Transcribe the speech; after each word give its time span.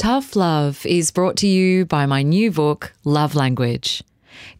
Tough 0.00 0.34
Love 0.34 0.86
is 0.86 1.10
brought 1.10 1.36
to 1.36 1.46
you 1.46 1.84
by 1.84 2.06
my 2.06 2.22
new 2.22 2.50
book, 2.50 2.94
Love 3.04 3.34
Language. 3.34 4.02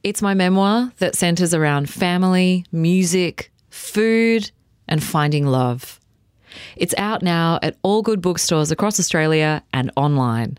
It's 0.03 0.21
my 0.21 0.35
memoir 0.35 0.93
that 0.99 1.15
centers 1.15 1.55
around 1.55 1.89
family, 1.89 2.67
music, 2.73 3.51
food, 3.71 4.51
and 4.87 5.03
finding 5.03 5.47
love. 5.47 5.99
It's 6.77 6.93
out 6.99 7.23
now 7.23 7.59
at 7.63 7.79
all 7.81 8.03
good 8.03 8.21
bookstores 8.21 8.71
across 8.71 9.01
Australia 9.01 9.63
and 9.73 9.91
online. 9.97 10.59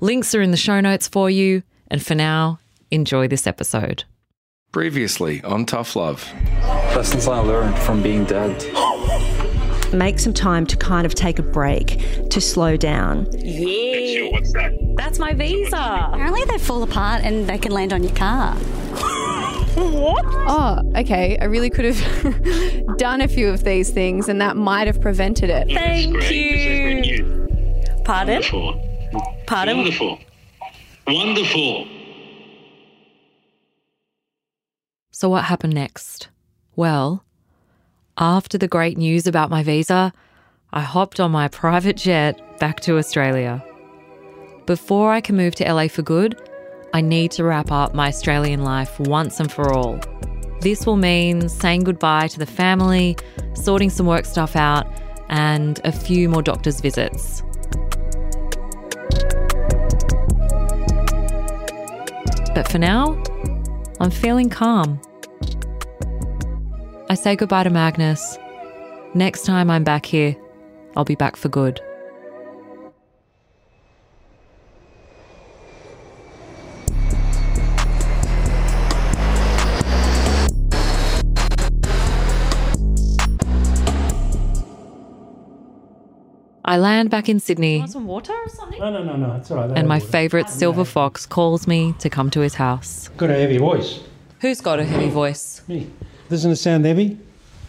Links 0.00 0.34
are 0.34 0.42
in 0.42 0.50
the 0.50 0.58
show 0.58 0.82
notes 0.82 1.08
for 1.08 1.30
you. 1.30 1.62
And 1.88 2.04
for 2.04 2.14
now, 2.14 2.58
enjoy 2.90 3.28
this 3.28 3.46
episode. 3.46 4.04
Previously 4.72 5.42
on 5.42 5.64
Tough 5.64 5.96
Love. 5.96 6.30
Lessons 6.94 7.28
I 7.28 7.38
learned 7.38 7.78
from 7.78 8.02
being 8.02 8.26
dead. 8.26 8.62
Make 9.92 10.18
some 10.18 10.32
time 10.32 10.66
to 10.66 10.76
kind 10.76 11.04
of 11.04 11.14
take 11.14 11.38
a 11.38 11.42
break, 11.42 12.28
to 12.30 12.40
slow 12.40 12.76
down. 12.76 13.28
Yeah. 13.32 14.30
What's 14.30 14.52
that? 14.54 14.72
That's 14.96 15.18
my 15.18 15.34
visa. 15.34 16.08
Apparently, 16.12 16.44
they 16.46 16.58
fall 16.58 16.82
apart 16.82 17.22
and 17.22 17.46
they 17.46 17.58
can 17.58 17.72
land 17.72 17.92
on 17.92 18.02
your 18.02 18.14
car. 18.14 18.54
what? 19.74 20.24
Oh, 20.26 20.80
okay. 20.96 21.38
I 21.38 21.44
really 21.44 21.70
could 21.70 21.84
have 21.84 22.96
done 22.96 23.20
a 23.20 23.28
few 23.28 23.48
of 23.48 23.64
these 23.64 23.90
things 23.90 24.28
and 24.28 24.40
that 24.40 24.56
might 24.56 24.86
have 24.86 25.00
prevented 25.00 25.50
it. 25.50 25.68
Thank 25.68 26.14
you. 26.30 26.52
Thank 26.52 27.06
you. 27.06 27.48
Pardon? 28.04 28.34
Wonderful. 28.36 29.10
Pardon? 29.46 29.76
Wonderful. 29.78 30.18
Wonderful. 31.06 31.86
So, 35.10 35.28
what 35.28 35.44
happened 35.44 35.74
next? 35.74 36.28
Well, 36.74 37.24
after 38.18 38.58
the 38.58 38.68
great 38.68 38.98
news 38.98 39.26
about 39.26 39.50
my 39.50 39.62
visa, 39.62 40.12
I 40.72 40.80
hopped 40.80 41.20
on 41.20 41.30
my 41.30 41.48
private 41.48 41.96
jet 41.96 42.58
back 42.58 42.80
to 42.80 42.98
Australia. 42.98 43.64
Before 44.66 45.12
I 45.12 45.20
can 45.20 45.36
move 45.36 45.54
to 45.56 45.72
LA 45.72 45.88
for 45.88 46.02
good, 46.02 46.38
I 46.94 47.00
need 47.00 47.30
to 47.32 47.44
wrap 47.44 47.72
up 47.72 47.94
my 47.94 48.08
Australian 48.08 48.64
life 48.64 49.00
once 49.00 49.40
and 49.40 49.50
for 49.50 49.72
all. 49.72 49.98
This 50.60 50.86
will 50.86 50.96
mean 50.96 51.48
saying 51.48 51.84
goodbye 51.84 52.28
to 52.28 52.38
the 52.38 52.46
family, 52.46 53.16
sorting 53.54 53.90
some 53.90 54.06
work 54.06 54.26
stuff 54.26 54.56
out, 54.56 54.86
and 55.28 55.80
a 55.84 55.92
few 55.92 56.28
more 56.28 56.42
doctor's 56.42 56.80
visits. 56.80 57.42
But 62.54 62.68
for 62.70 62.78
now, 62.78 63.20
I'm 64.00 64.10
feeling 64.10 64.50
calm. 64.50 65.00
I 67.12 67.14
say 67.14 67.36
goodbye 67.36 67.64
to 67.64 67.68
Magnus. 67.68 68.38
Next 69.12 69.44
time 69.44 69.68
I'm 69.68 69.84
back 69.84 70.06
here, 70.06 70.34
I'll 70.96 71.04
be 71.04 71.14
back 71.14 71.36
for 71.36 71.50
good. 71.50 71.78
I 86.64 86.78
land 86.78 87.10
back 87.10 87.28
in 87.28 87.40
Sydney, 87.40 87.80
Want 87.80 87.90
some 87.90 88.06
water 88.06 88.32
or 88.32 88.48
something? 88.48 88.80
No, 88.80 88.90
no, 88.90 89.04
no, 89.04 89.16
no. 89.16 89.36
It's 89.36 89.50
all 89.50 89.58
right. 89.58 89.76
and 89.76 89.86
my 89.86 90.00
favourite 90.00 90.46
ah. 90.46 90.48
silver 90.48 90.86
fox 90.86 91.26
calls 91.26 91.66
me 91.66 91.94
to 91.98 92.08
come 92.08 92.30
to 92.30 92.40
his 92.40 92.54
house. 92.54 93.08
Got 93.18 93.28
a 93.28 93.34
heavy 93.34 93.58
voice. 93.58 94.00
Who's 94.40 94.62
got 94.62 94.80
a 94.80 94.84
heavy 94.86 95.10
voice? 95.10 95.60
Me. 95.68 95.90
Doesn't 96.32 96.52
it 96.52 96.56
sound 96.56 96.86
heavy? 96.86 97.18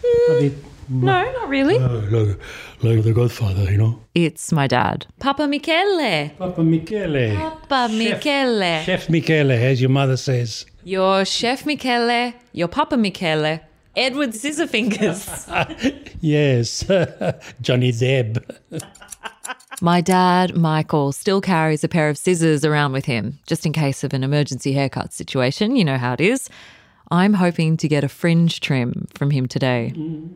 Mm, 0.02 0.30
a 0.30 0.40
bit. 0.40 0.54
No, 0.88 1.22
not 1.34 1.50
really. 1.50 1.76
Oh, 1.80 2.08
like, 2.10 2.40
like 2.82 3.04
the 3.04 3.12
Godfather, 3.12 3.70
you 3.70 3.78
know. 3.78 4.00
It's 4.16 4.54
my 4.54 4.68
dad. 4.68 5.06
Papa 5.20 5.50
Michele. 5.50 6.30
Papa 6.38 6.64
Michele. 6.64 7.36
Papa 7.36 7.90
Michele. 7.92 8.84
Chef 8.86 9.10
Michele, 9.10 9.52
as 9.52 9.82
your 9.82 9.90
mother 9.90 10.16
says. 10.16 10.66
Your 10.86 11.26
chef 11.26 11.66
Michele, 11.66 12.34
your 12.54 12.70
Papa 12.70 12.96
Michele, 12.96 13.60
Edward 13.98 14.30
Scissorfingers. 14.30 15.28
Yes, 16.22 16.86
Johnny 17.62 17.92
Depp. 17.92 18.42
My 19.82 20.00
dad, 20.00 20.56
Michael, 20.56 21.12
still 21.12 21.42
carries 21.42 21.84
a 21.84 21.90
pair 21.90 22.08
of 22.08 22.18
scissors 22.18 22.64
around 22.64 22.94
with 22.94 23.04
him, 23.04 23.40
just 23.46 23.66
in 23.66 23.74
case 23.74 24.06
of 24.06 24.14
an 24.14 24.24
emergency 24.24 24.72
haircut 24.72 25.12
situation. 25.12 25.76
You 25.76 25.84
know 25.84 25.98
how 25.98 26.14
it 26.14 26.22
is. 26.22 26.50
I'm 27.14 27.36
hoping 27.36 27.78
to 27.78 27.88
get 27.88 28.04
a 28.04 28.10
fringe 28.10 28.60
trim 28.60 29.08
from 29.14 29.30
him 29.30 29.46
today. 29.46 29.94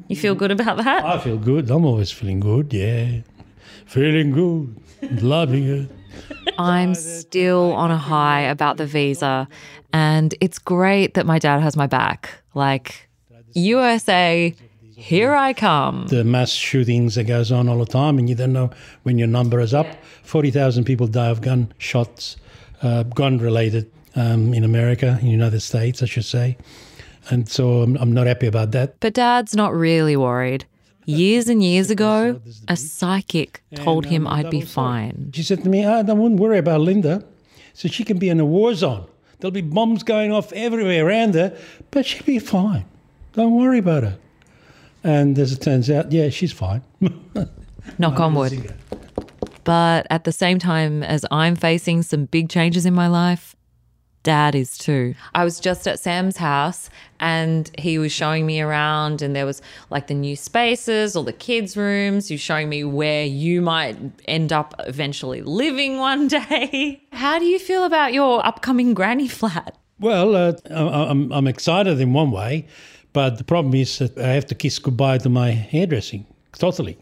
You 0.07 0.15
feel 0.15 0.35
good 0.35 0.51
about 0.51 0.77
that? 0.77 1.03
I 1.03 1.17
feel 1.17 1.39
good. 1.39 1.71
I'm 1.71 1.83
always 1.83 2.11
feeling 2.11 2.39
good, 2.39 2.71
yeah. 2.71 3.21
Feeling 3.87 4.31
good. 4.31 5.23
Loving 5.23 5.67
it. 5.67 5.91
I'm 6.59 6.93
still 6.93 7.73
on 7.73 7.89
a 7.89 7.97
high 7.97 8.41
about 8.41 8.77
the 8.77 8.85
visa, 8.85 9.47
and 9.91 10.35
it's 10.39 10.59
great 10.59 11.15
that 11.15 11.25
my 11.25 11.39
dad 11.39 11.61
has 11.61 11.75
my 11.75 11.87
back. 11.87 12.43
Like, 12.53 13.09
USA, 13.53 14.53
here 14.95 15.33
I 15.33 15.53
come. 15.53 16.05
The 16.07 16.23
mass 16.23 16.51
shootings 16.51 17.15
that 17.15 17.23
goes 17.23 17.51
on 17.51 17.67
all 17.69 17.79
the 17.79 17.91
time, 17.91 18.19
and 18.19 18.29
you 18.29 18.35
don't 18.35 18.53
know 18.53 18.69
when 19.01 19.17
your 19.17 19.27
number 19.27 19.59
is 19.61 19.73
up. 19.73 19.87
40,000 20.21 20.83
people 20.83 21.07
die 21.07 21.29
of 21.29 21.41
gun 21.41 21.73
shots, 21.79 22.37
uh, 22.83 23.01
gun 23.01 23.39
related 23.39 23.91
um, 24.17 24.53
in 24.53 24.63
America, 24.63 25.17
in 25.21 25.27
the 25.27 25.31
United 25.31 25.61
States, 25.61 26.03
I 26.03 26.05
should 26.05 26.25
say. 26.25 26.57
And 27.29 27.47
so 27.47 27.83
I'm, 27.83 27.95
I'm 27.97 28.11
not 28.11 28.27
happy 28.27 28.47
about 28.47 28.71
that. 28.71 28.99
But 28.99 29.13
dad's 29.13 29.55
not 29.55 29.73
really 29.73 30.17
worried. 30.17 30.65
Years 31.05 31.47
and 31.47 31.63
years 31.63 31.89
ago, 31.89 32.41
a 32.67 32.75
psychic 32.75 33.61
told 33.75 34.05
And, 34.05 34.13
him 34.13 34.27
um, 34.27 34.33
I'd 34.33 34.49
be 34.49 34.61
fine. 34.61 35.31
She 35.33 35.43
said 35.43 35.63
to 35.63 35.69
me, 35.69 35.85
I 35.85 36.01
don't 36.01 36.19
wouldn't 36.19 36.39
worry 36.39 36.57
about 36.57 36.81
Linda. 36.81 37.23
So 37.73 37.87
she 37.87 38.03
can 38.03 38.17
be 38.17 38.27
in 38.27 38.39
a 38.39 38.45
war 38.45 38.73
zone. 38.73 39.05
There'll 39.39 39.51
be 39.51 39.61
bombs 39.61 40.03
going 40.03 40.31
off 40.33 40.51
everywhere 40.53 41.05
around 41.05 41.35
her, 41.35 41.55
but 41.91 42.05
she'll 42.05 42.25
be 42.25 42.39
fine. 42.39 42.85
Don't 43.33 43.55
worry 43.55 43.79
about 43.79 44.03
her. 44.03 44.17
And 45.03 45.37
as 45.37 45.51
it 45.51 45.61
turns 45.61 45.89
out, 45.89 46.11
yeah, 46.11 46.29
she's 46.29 46.51
fine. 46.51 46.81
Knock 47.99 48.19
on 48.19 48.33
wood. 48.33 48.73
But 49.63 50.07
at 50.09 50.23
the 50.23 50.31
same 50.31 50.59
time 50.59 51.03
as 51.03 51.23
I'm 51.29 51.55
facing 51.55 52.01
some 52.01 52.25
big 52.25 52.49
changes 52.49 52.85
in 52.85 52.95
my 52.95 53.07
life, 53.07 53.55
dad 54.27 54.53
is 54.55 54.77
too. 54.77 55.15
I 55.33 55.43
was 55.43 55.59
just 55.59 55.87
at 55.87 55.99
Sam's 55.99 56.37
house 56.37 56.89
and 57.19 57.71
he 57.79 57.97
was 57.97 58.11
showing 58.11 58.45
me 58.45 58.61
around, 58.61 59.21
and 59.23 59.35
there 59.35 59.45
was 59.45 59.59
like 59.89 60.05
the 60.07 60.13
new 60.13 60.35
spaces, 60.35 61.15
all 61.15 61.23
the 61.23 61.33
kids' 61.49 61.75
rooms. 61.75 62.27
He 62.27 62.33
was 62.35 62.41
showing 62.41 62.67
me 62.69 62.83
where 62.83 63.25
you 63.25 63.61
might 63.61 63.97
end 64.27 64.51
up 64.53 64.75
eventually 64.79 65.41
living 65.41 65.97
one 66.09 66.27
day. 66.27 67.01
How 67.11 67.39
do 67.39 67.45
you 67.45 67.57
feel 67.57 67.83
about 67.85 68.13
your 68.13 68.45
upcoming 68.45 68.93
granny 68.93 69.27
flat? 69.27 69.75
Well, 69.99 70.35
uh, 70.35 70.53
I- 70.69 71.09
I'm, 71.11 71.31
I'm 71.31 71.47
excited 71.47 71.99
in 71.99 72.13
one 72.13 72.29
way, 72.31 72.67
but 73.13 73.37
the 73.39 73.43
problem 73.43 73.73
is 73.73 73.97
that 73.99 74.17
I 74.17 74.27
have 74.37 74.45
to 74.47 74.55
kiss 74.55 74.77
goodbye 74.77 75.17
to 75.19 75.29
my 75.29 75.51
hairdressing 75.51 76.25
totally. 76.53 76.97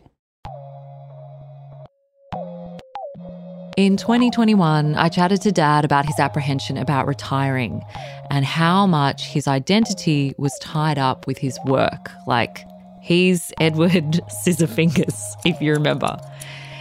In 3.77 3.97
2021, 3.97 4.95
I 4.95 5.09
chatted 5.09 5.41
to 5.41 5.51
dad 5.51 5.83
about 5.83 6.05
his 6.05 6.17
apprehension 6.17 6.77
about 6.77 7.07
retiring 7.07 7.83
and 8.31 8.45
how 8.45 8.87
much 8.87 9.25
his 9.25 9.49
identity 9.49 10.33
was 10.37 10.57
tied 10.59 10.97
up 10.97 11.27
with 11.27 11.37
his 11.37 11.59
work. 11.65 12.09
Like, 12.25 12.65
he's 13.01 13.51
Edward 13.59 13.91
Scissorfingers, 14.45 15.19
if 15.43 15.61
you 15.61 15.73
remember. 15.73 16.17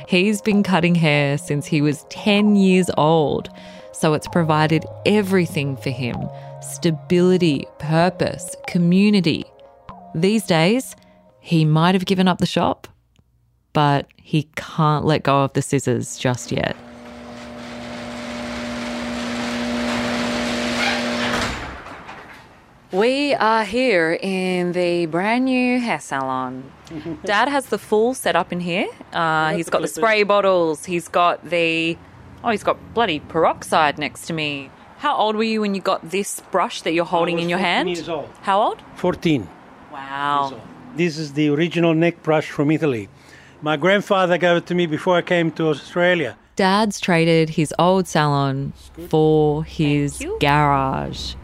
He's 0.06 0.40
been 0.40 0.62
cutting 0.62 0.94
hair 0.94 1.36
since 1.36 1.66
he 1.66 1.80
was 1.80 2.06
10 2.10 2.54
years 2.54 2.88
old, 2.96 3.48
so 3.90 4.14
it's 4.14 4.28
provided 4.28 4.84
everything 5.04 5.76
for 5.76 5.90
him 5.90 6.16
stability, 6.62 7.66
purpose, 7.80 8.54
community. 8.68 9.44
These 10.14 10.44
days, 10.44 10.94
he 11.40 11.64
might 11.64 11.96
have 11.96 12.06
given 12.06 12.28
up 12.28 12.38
the 12.38 12.46
shop, 12.46 12.86
but 13.74 14.06
he 14.16 14.48
can't 14.56 15.04
let 15.04 15.22
go 15.22 15.44
of 15.44 15.52
the 15.52 15.60
scissors 15.60 16.16
just 16.16 16.50
yet. 16.50 16.74
We 22.92 23.34
are 23.34 23.64
here 23.64 24.16
in 24.22 24.70
the 24.70 25.06
brand 25.06 25.46
new 25.46 25.80
hair 25.80 25.98
salon. 25.98 26.70
Dad 27.24 27.48
has 27.48 27.66
the 27.66 27.78
full 27.78 28.14
setup 28.14 28.52
in 28.52 28.60
here. 28.60 28.86
Uh, 29.12 29.52
he's 29.54 29.68
got 29.68 29.82
the 29.82 29.88
spray 29.88 30.22
bottles. 30.22 30.84
He's 30.84 31.08
got 31.08 31.44
the 31.44 31.98
oh, 32.44 32.50
he's 32.50 32.62
got 32.62 32.94
bloody 32.94 33.18
peroxide 33.18 33.98
next 33.98 34.26
to 34.26 34.32
me. 34.32 34.70
How 34.98 35.16
old 35.16 35.34
were 35.34 35.42
you 35.42 35.60
when 35.60 35.74
you 35.74 35.80
got 35.80 36.08
this 36.08 36.40
brush 36.52 36.82
that 36.82 36.92
you're 36.92 37.04
holding 37.04 37.34
was 37.34 37.42
in 37.42 37.48
your 37.48 37.58
14 37.58 37.64
hand? 37.74 37.88
years 37.88 38.08
old. 38.08 38.30
How 38.42 38.62
old? 38.62 38.80
14. 38.94 39.48
Wow. 39.92 40.62
This 40.94 41.18
is 41.18 41.32
the 41.32 41.48
original 41.48 41.94
neck 41.94 42.22
brush 42.22 42.48
from 42.48 42.70
Italy. 42.70 43.08
My 43.64 43.78
grandfather 43.78 44.36
gave 44.36 44.58
it 44.58 44.66
to 44.66 44.74
me 44.74 44.84
before 44.84 45.16
I 45.16 45.22
came 45.22 45.50
to 45.52 45.68
Australia. 45.68 46.36
Dad's 46.54 47.00
traded 47.00 47.48
his 47.48 47.72
old 47.78 48.06
salon 48.06 48.74
for 49.08 49.64
his 49.64 50.22
garage. 50.38 51.34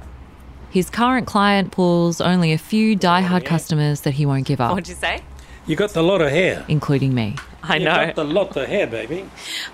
His 0.69 0.91
current 0.91 1.27
client 1.27 1.73
pulls 1.73 2.21
only 2.21 2.53
a 2.53 2.59
few 2.59 2.95
die-hard 2.95 3.47
customers 3.47 4.03
that 4.03 4.11
he 4.11 4.27
won't 4.27 4.47
give 4.47 4.61
up, 4.61 4.73
What'd 4.73 4.89
you 4.89 4.97
say? 4.97 5.23
You 5.65 5.77
got 5.77 5.97
a 5.97 6.03
lot 6.03 6.21
of 6.21 6.31
hair. 6.31 6.67
including 6.69 7.15
me. 7.15 7.37
I 7.63 7.77
you 7.77 7.87
know. 7.87 7.99
You 7.99 8.07
got 8.09 8.19
a 8.19 8.25
lot 8.25 8.55
of 8.55 8.69
hair, 8.69 8.87
baby. 8.87 9.25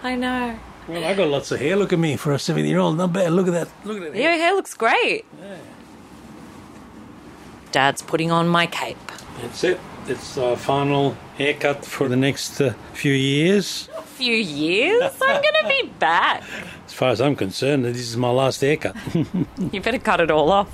I 0.04 0.14
know. 0.14 0.56
Well, 0.87 1.04
I 1.04 1.14
got 1.14 1.26
lots 1.26 1.50
of 1.50 1.58
hair. 1.58 1.75
Look 1.75 1.92
at 1.92 1.99
me 1.99 2.16
for 2.16 2.32
a 2.32 2.38
70 2.38 2.69
year 2.69 2.78
old. 2.78 2.96
Not 2.96 3.12
bad. 3.12 3.32
Look 3.32 3.49
at 3.49 3.54
that. 3.54 3.69
Look 3.84 3.96
at 4.00 4.12
that. 4.12 4.22
Your 4.22 4.31
hair 4.31 4.54
looks 4.54 4.75
great. 4.75 5.25
Dad's 7.72 8.02
putting 8.02 8.31
on 8.31 8.46
my 8.46 8.69
cape. 8.69 9.10
That's 9.42 9.64
it. 9.64 9.81
It's 10.08 10.38
our 10.38 10.56
final 10.56 11.17
haircut 11.37 11.85
for 11.85 12.08
the 12.08 12.14
next 12.17 12.61
uh, 12.61 12.75
few 12.93 13.12
years. 13.12 13.88
A 13.99 14.03
few 14.03 14.35
years? 14.35 15.03
I'm 15.20 15.43
going 15.43 15.55
to 15.62 15.69
be 15.69 15.88
back. 15.99 16.44
As 16.87 16.93
far 16.93 17.08
as 17.11 17.20
I'm 17.20 17.35
concerned, 17.35 17.85
this 17.85 17.99
is 17.99 18.17
my 18.17 18.31
last 18.31 18.61
haircut. 18.61 18.94
You 19.73 19.81
better 19.81 19.99
cut 19.99 20.20
it 20.20 20.31
all 20.31 20.53
off. 20.53 20.69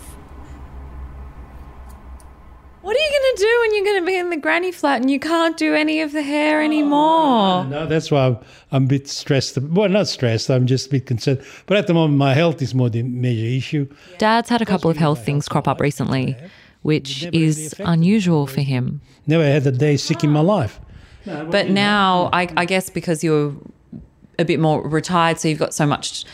What 2.83 2.97
are 2.97 3.01
you 3.01 3.11
going 3.11 3.37
to 3.37 3.43
do 3.43 3.59
when 3.61 3.75
you're 3.75 3.85
going 3.85 4.03
to 4.03 4.07
be 4.07 4.17
in 4.19 4.31
the 4.31 4.37
granny 4.37 4.73
flat 4.73 5.01
and 5.01 5.11
you 5.11 5.21
can't 5.21 5.57
do 5.57 5.73
any 5.75 6.03
of 6.03 6.13
the 6.13 6.21
hair 6.23 6.61
anymore? 6.61 7.65
no, 7.65 7.87
that's 7.87 8.11
why 8.11 8.27
I'm, 8.27 8.39
I'm 8.73 8.85
a 8.85 8.87
bit 8.87 9.09
stressed. 9.09 9.57
Well, 9.57 9.89
not 9.89 10.09
stressed. 10.09 10.51
I'm 10.51 10.67
just 10.67 10.89
a 10.89 10.91
bit 10.91 11.07
concerned. 11.07 11.43
But 11.67 11.77
at 11.79 11.87
the 11.87 11.95
moment, 11.95 12.19
my 12.19 12.35
health 12.35 12.61
is 12.61 12.75
more 12.75 12.91
the 12.91 13.03
major 13.05 13.47
issue. 13.47 13.89
Dad's 14.19 14.51
had 14.51 14.61
a 14.61 14.67
couple 14.67 14.91
of 14.91 14.97
health 14.97 15.25
things 15.25 15.49
crop 15.49 15.69
up 15.69 15.81
recently, 15.81 16.37
which 16.83 17.25
is 17.33 17.75
unusual 17.81 18.47
for 18.47 18.61
him. 18.61 19.01
Never 19.27 19.45
had 19.45 19.67
a 19.67 19.73
day 19.73 19.97
sick 19.97 20.23
in 20.25 20.31
my 20.31 20.41
life. 20.41 20.81
But 21.25 21.71
now, 21.71 22.29
I, 22.33 22.49
I 22.57 22.65
guess 22.65 22.91
because 22.91 23.23
you're 23.23 23.55
a 24.39 24.45
bit 24.45 24.61
more 24.61 24.87
retired, 24.87 25.39
so 25.39 25.49
you've 25.49 25.59
got 25.59 25.75
so 25.75 25.87
much 25.87 26.25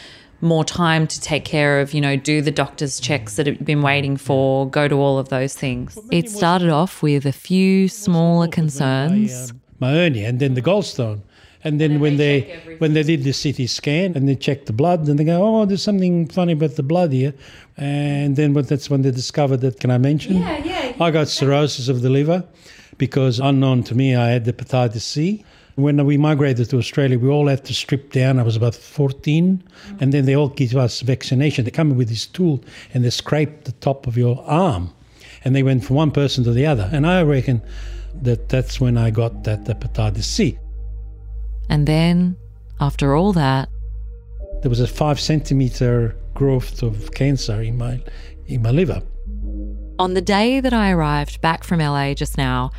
more 0.41 0.65
time 0.65 1.07
to 1.07 1.21
take 1.21 1.45
care 1.45 1.81
of, 1.81 1.93
you 1.93 2.01
know, 2.01 2.17
do 2.17 2.41
the 2.41 2.51
doctor's 2.51 3.01
checks 3.01 3.37
that 3.37 3.47
have 3.47 3.65
been 3.65 3.83
waiting 3.83 4.17
for, 4.17 4.69
go 4.71 4.87
to 4.89 4.95
all 4.95 5.19
of 5.19 5.29
those 5.29 5.55
things. 5.55 5.99
It 6.11 6.31
started 6.31 6.71
off 6.71 7.03
with 7.03 7.27
a 7.27 7.33
few 7.33 7.89
smaller 7.89 8.49
concerns. 8.49 9.53
My 9.81 9.91
hernia 9.91 10.29
and 10.29 10.41
then 10.41 10.55
the 10.55 10.63
gallstone. 10.63 11.23
And 11.69 11.79
then 11.79 12.01
when 12.01 12.17
they 12.17 12.39
when 12.79 12.95
they 12.95 13.03
did 13.03 13.25
the 13.25 13.35
CT 13.43 13.69
scan 13.69 14.17
and 14.17 14.27
they 14.27 14.37
checked 14.37 14.65
the 14.65 14.73
blood 14.73 15.07
and 15.07 15.19
they 15.19 15.25
go, 15.25 15.37
oh, 15.47 15.67
there's 15.67 15.83
something 15.83 16.27
funny 16.27 16.55
about 16.55 16.77
the 16.77 16.83
blood 16.83 17.13
here, 17.13 17.35
and 17.77 18.37
then 18.37 18.55
what 18.55 18.69
that's 18.69 18.89
when 18.89 19.03
they 19.03 19.11
discovered 19.11 19.59
that. 19.59 19.79
Can 19.79 19.91
I 19.91 19.99
mention? 19.99 20.37
Yeah, 20.37 20.57
yeah. 20.65 20.97
I 20.99 21.11
got 21.11 21.29
cirrhosis 21.29 21.89
of 21.89 22.01
the 22.01 22.09
liver 22.09 22.43
because 22.97 23.39
unknown 23.39 23.83
to 23.85 23.95
me, 23.95 24.17
I 24.17 24.31
had 24.31 24.47
the 24.47 24.55
hepatitis 24.55 25.03
C. 25.03 25.45
When 25.75 26.03
we 26.07 26.17
migrated 26.17 26.71
to 26.71 26.79
Australia, 26.79 27.19
we 27.19 27.29
all 27.29 27.49
had 27.49 27.67
to 27.67 27.75
strip 27.75 28.13
down. 28.13 28.39
I 28.39 28.45
was 28.45 28.57
about 28.57 28.75
14, 28.75 29.63
and 30.01 30.13
then 30.13 30.25
they 30.25 30.35
all 30.35 30.49
give 30.49 30.75
us 30.75 31.03
vaccination. 31.03 31.67
They 31.67 31.71
come 31.71 31.95
with 31.97 32.09
this 32.09 32.27
tool 32.27 32.65
and 32.95 33.05
they 33.05 33.11
scrape 33.11 33.65
the 33.65 33.73
top 33.73 34.07
of 34.07 34.17
your 34.17 34.43
arm, 34.47 34.95
and 35.45 35.55
they 35.55 35.63
went 35.63 35.85
from 35.85 35.97
one 35.97 36.13
person 36.13 36.45
to 36.45 36.53
the 36.53 36.65
other. 36.65 36.89
And 36.91 37.07
I 37.07 37.23
reckon 37.23 37.61
that 38.23 38.49
that's 38.49 38.81
when 38.81 38.97
I 38.97 39.11
got 39.11 39.45
that 39.45 39.65
hepatitis 39.65 40.25
C. 40.25 40.59
And 41.69 41.87
then, 41.87 42.37
after 42.81 43.15
all 43.15 43.33
that, 43.35 43.69
there 44.63 44.71
was 44.71 44.81
a 44.81 44.87
five 44.87 45.21
centimeter 45.21 46.17
growth 46.35 46.83
of 46.83 47.13
cancer 47.13 47.61
in 47.63 47.79
my 47.79 48.01
in 48.47 48.63
my 48.63 48.71
liver. 48.71 49.03
On 49.99 50.15
the 50.15 50.21
day 50.21 50.61
that 50.61 50.73
I 50.73 50.93
arrived 50.93 51.41
back 51.41 51.65
from 51.65 51.81
LA 51.81 52.15
just 52.15 52.39
now, 52.39 52.71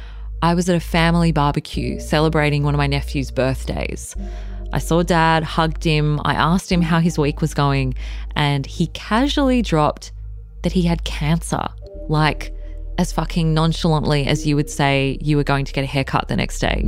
I 0.42 0.54
was 0.54 0.70
at 0.70 0.76
a 0.76 0.80
family 0.80 1.32
barbecue 1.32 2.00
celebrating 2.00 2.64
one 2.64 2.74
of 2.74 2.78
my 2.78 2.88
nephew's 2.88 3.30
birthdays. 3.30 4.16
I 4.72 4.80
saw 4.80 5.04
dad, 5.04 5.44
hugged 5.44 5.84
him, 5.84 6.22
I 6.24 6.36
asked 6.36 6.72
him 6.72 6.82
how 6.82 7.00
his 7.00 7.18
week 7.18 7.42
was 7.42 7.54
going, 7.54 7.96
and 8.36 8.66
he 8.66 8.88
casually 8.88 9.62
dropped 9.62 10.12
that 10.64 10.72
he 10.72 10.84
had 10.84 11.04
cancer. 11.04 11.66
Like, 12.08 12.54
as 12.98 13.12
fucking 13.12 13.54
nonchalantly 13.54 14.28
as 14.28 14.46
you 14.46 14.56
would 14.56 14.70
say 14.70 15.18
you 15.22 15.38
were 15.38 15.44
going 15.44 15.66
to 15.66 15.74
get 15.74 15.84
a 15.84 15.88
haircut 15.88 16.28
the 16.28 16.36
next 16.36 16.60
day. 16.60 16.86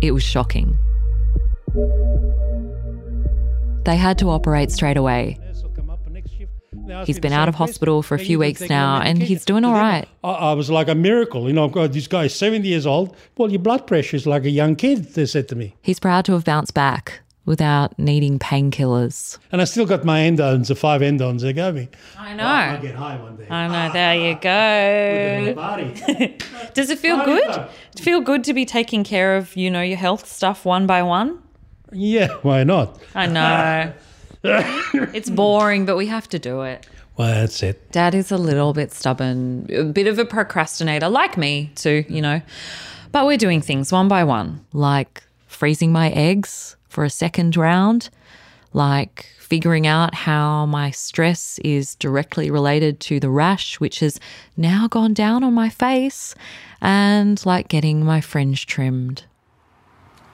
It 0.00 0.12
was 0.12 0.22
shocking. 0.22 0.78
They 3.84 3.96
had 3.96 4.18
to 4.18 4.30
operate 4.30 4.70
straight 4.70 4.96
away. 4.96 5.38
He's 7.04 7.20
been 7.20 7.32
out 7.32 7.48
of 7.48 7.54
hospital 7.54 8.02
for 8.02 8.14
a 8.14 8.18
few 8.18 8.38
weeks 8.38 8.62
now 8.68 9.00
and 9.00 9.22
he's 9.22 9.44
doing 9.44 9.64
all 9.64 9.74
right. 9.74 10.08
I, 10.24 10.52
was 10.54 10.70
like 10.70 10.88
a 10.88 10.94
miracle. 10.94 11.46
You 11.46 11.52
know, 11.52 11.64
I've 11.64 11.72
got 11.72 11.92
this 11.92 12.06
guy 12.06 12.28
70 12.28 12.66
years 12.66 12.86
old. 12.86 13.14
Well, 13.36 13.50
your 13.50 13.60
blood 13.60 13.86
pressure 13.86 14.16
is 14.16 14.26
like 14.26 14.44
a 14.44 14.50
young 14.50 14.74
kid, 14.74 15.14
they 15.14 15.26
said 15.26 15.48
to 15.48 15.56
me. 15.56 15.76
He's 15.82 16.00
proud 16.00 16.24
to 16.26 16.32
have 16.32 16.44
bounced 16.44 16.74
back 16.74 17.20
without 17.48 17.98
needing 17.98 18.38
painkillers. 18.38 19.38
And 19.50 19.62
I 19.62 19.64
still 19.64 19.86
got 19.86 20.04
my 20.04 20.20
endones, 20.20 20.68
the 20.68 20.74
five 20.74 21.00
endones 21.00 21.40
they 21.40 21.54
gave 21.54 21.74
me. 21.74 21.88
I 22.18 22.34
know. 22.34 22.44
I'll 22.44 22.80
get 22.80 22.94
high 22.94 23.16
one 23.16 23.36
day. 23.36 23.46
I 23.48 23.66
know. 23.66 23.74
Ah, 23.74 23.92
there 23.92 24.14
you 24.14 24.34
go. 24.34 25.54
Party. 25.60 26.36
Does 26.74 26.90
it 26.90 26.98
feel 26.98 27.16
Party 27.16 27.32
good? 27.32 27.44
time. 27.46 27.68
Does 27.92 28.00
it 28.00 28.04
feel 28.04 28.20
good 28.20 28.44
to 28.44 28.52
be 28.52 28.66
taking 28.66 29.02
care 29.02 29.36
of, 29.36 29.56
you 29.56 29.70
know, 29.70 29.80
your 29.80 29.96
health 29.96 30.28
stuff 30.28 30.64
one 30.66 30.86
by 30.86 31.02
one? 31.02 31.42
yeah, 31.90 32.28
why 32.42 32.64
not? 32.64 33.00
I 33.14 33.26
know. 33.26 33.94
it's 35.14 35.30
boring, 35.30 35.86
but 35.86 35.96
we 35.96 36.06
have 36.06 36.28
to 36.28 36.38
do 36.38 36.60
it. 36.62 36.86
Well, 37.16 37.28
that's 37.28 37.62
it. 37.62 37.90
Dad 37.92 38.14
is 38.14 38.30
a 38.30 38.36
little 38.36 38.74
bit 38.74 38.92
stubborn, 38.92 39.66
a 39.72 39.84
bit 39.84 40.06
of 40.06 40.18
a 40.18 40.26
procrastinator, 40.26 41.08
like 41.08 41.38
me 41.38 41.72
too, 41.74 42.04
you 42.08 42.20
know. 42.20 42.42
But 43.10 43.24
we're 43.24 43.38
doing 43.38 43.62
things 43.62 43.90
one 43.90 44.06
by 44.06 44.22
one, 44.22 44.64
like 44.74 45.24
freezing 45.46 45.90
my 45.92 46.10
eggs 46.10 46.76
for 46.88 47.04
a 47.04 47.10
second 47.10 47.56
round, 47.56 48.10
like 48.72 49.26
figuring 49.38 49.86
out 49.86 50.14
how 50.14 50.66
my 50.66 50.90
stress 50.90 51.58
is 51.60 51.94
directly 51.94 52.50
related 52.50 53.00
to 53.00 53.18
the 53.18 53.30
rash, 53.30 53.80
which 53.80 54.00
has 54.00 54.20
now 54.56 54.86
gone 54.88 55.14
down 55.14 55.42
on 55.42 55.54
my 55.54 55.68
face, 55.68 56.34
and 56.80 57.44
like 57.46 57.68
getting 57.68 58.04
my 58.04 58.20
fringe 58.20 58.66
trimmed. 58.66 59.24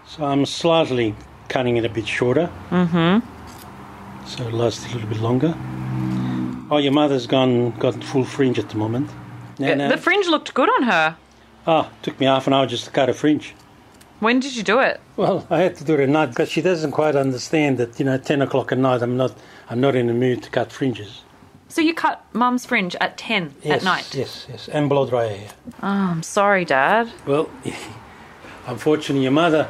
So 0.07 0.25
I'm 0.25 0.47
slightly 0.47 1.15
cutting 1.49 1.77
it 1.77 1.85
a 1.85 1.89
bit 1.89 2.07
shorter. 2.09 2.51
Mm-hmm. 2.71 4.27
So 4.27 4.49
it 4.49 4.55
lasts 4.55 4.85
a 4.87 4.95
little 4.95 5.09
bit 5.09 5.21
longer. 5.21 5.55
Oh, 6.71 6.79
your 6.79 6.93
mother's 6.93 7.27
gone 7.27 7.71
got 7.79 8.03
full 8.03 8.25
fringe 8.25 8.59
at 8.59 8.71
the 8.71 8.77
moment. 8.77 9.11
No, 9.59 9.75
no. 9.75 9.89
The 9.89 9.97
fringe 9.97 10.27
looked 10.27 10.55
good 10.55 10.69
on 10.69 10.83
her. 10.85 11.17
Oh, 11.67 11.91
took 12.03 12.19
me 12.19 12.27
half 12.27 12.47
an 12.47 12.53
hour 12.53 12.67
just 12.67 12.85
to 12.87 12.91
cut 12.91 13.09
a 13.09 13.15
fringe. 13.15 13.55
When 14.25 14.41
did 14.41 14.57
you 14.57 14.63
do 14.63 14.81
it? 14.81 15.01
Well, 15.17 15.47
I 15.51 15.59
had 15.61 15.77
to 15.77 15.85
do 15.85 15.93
it 15.95 16.01
at 16.01 16.09
night 16.09 16.31
because 16.31 16.49
she 16.51 16.63
doesn't 16.63 16.93
quite 16.93 17.15
understand 17.15 17.77
that 17.77 17.99
you 18.01 18.07
know, 18.07 18.17
ten 18.17 18.41
o'clock 18.41 18.73
at 18.73 18.79
night, 18.79 19.03
I'm 19.03 19.19
not, 19.19 19.35
I'm 19.69 19.83
not 19.83 19.95
in 19.95 20.07
the 20.07 20.15
mood 20.15 20.43
to 20.45 20.51
cut 20.51 20.73
fringes. 20.73 21.23
So 21.69 21.83
you 21.83 21.93
cut 21.93 22.25
mum's 22.33 22.65
fringe 22.65 22.97
at 23.03 23.19
10 23.19 23.55
Yes, 23.63 23.79
at 23.81 23.85
night? 23.85 24.15
Yes, 24.15 24.47
yes, 24.49 24.69
and 24.69 24.89
blow 24.89 25.07
dry 25.07 25.27
hair. 25.27 25.51
Oh, 25.83 25.89
I'm 25.89 26.23
sorry, 26.23 26.65
Dad. 26.65 27.11
Well, 27.27 27.51
unfortunately, 28.67 29.25
your 29.25 29.33
mother, 29.33 29.65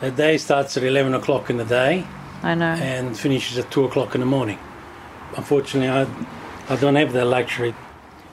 her 0.00 0.10
day 0.10 0.36
starts 0.36 0.76
at 0.76 0.84
eleven 0.84 1.14
o'clock 1.14 1.48
in 1.48 1.56
the 1.56 1.64
day 1.64 2.06
I 2.42 2.54
know. 2.54 2.74
and 2.74 3.18
finishes 3.18 3.56
at 3.56 3.70
two 3.70 3.84
o'clock 3.84 4.14
in 4.14 4.20
the 4.20 4.26
morning. 4.26 4.58
Unfortunately, 5.36 5.88
I, 5.88 6.06
I 6.68 6.76
don't 6.76 6.96
have 6.96 7.12
that 7.14 7.24
luxury. 7.24 7.74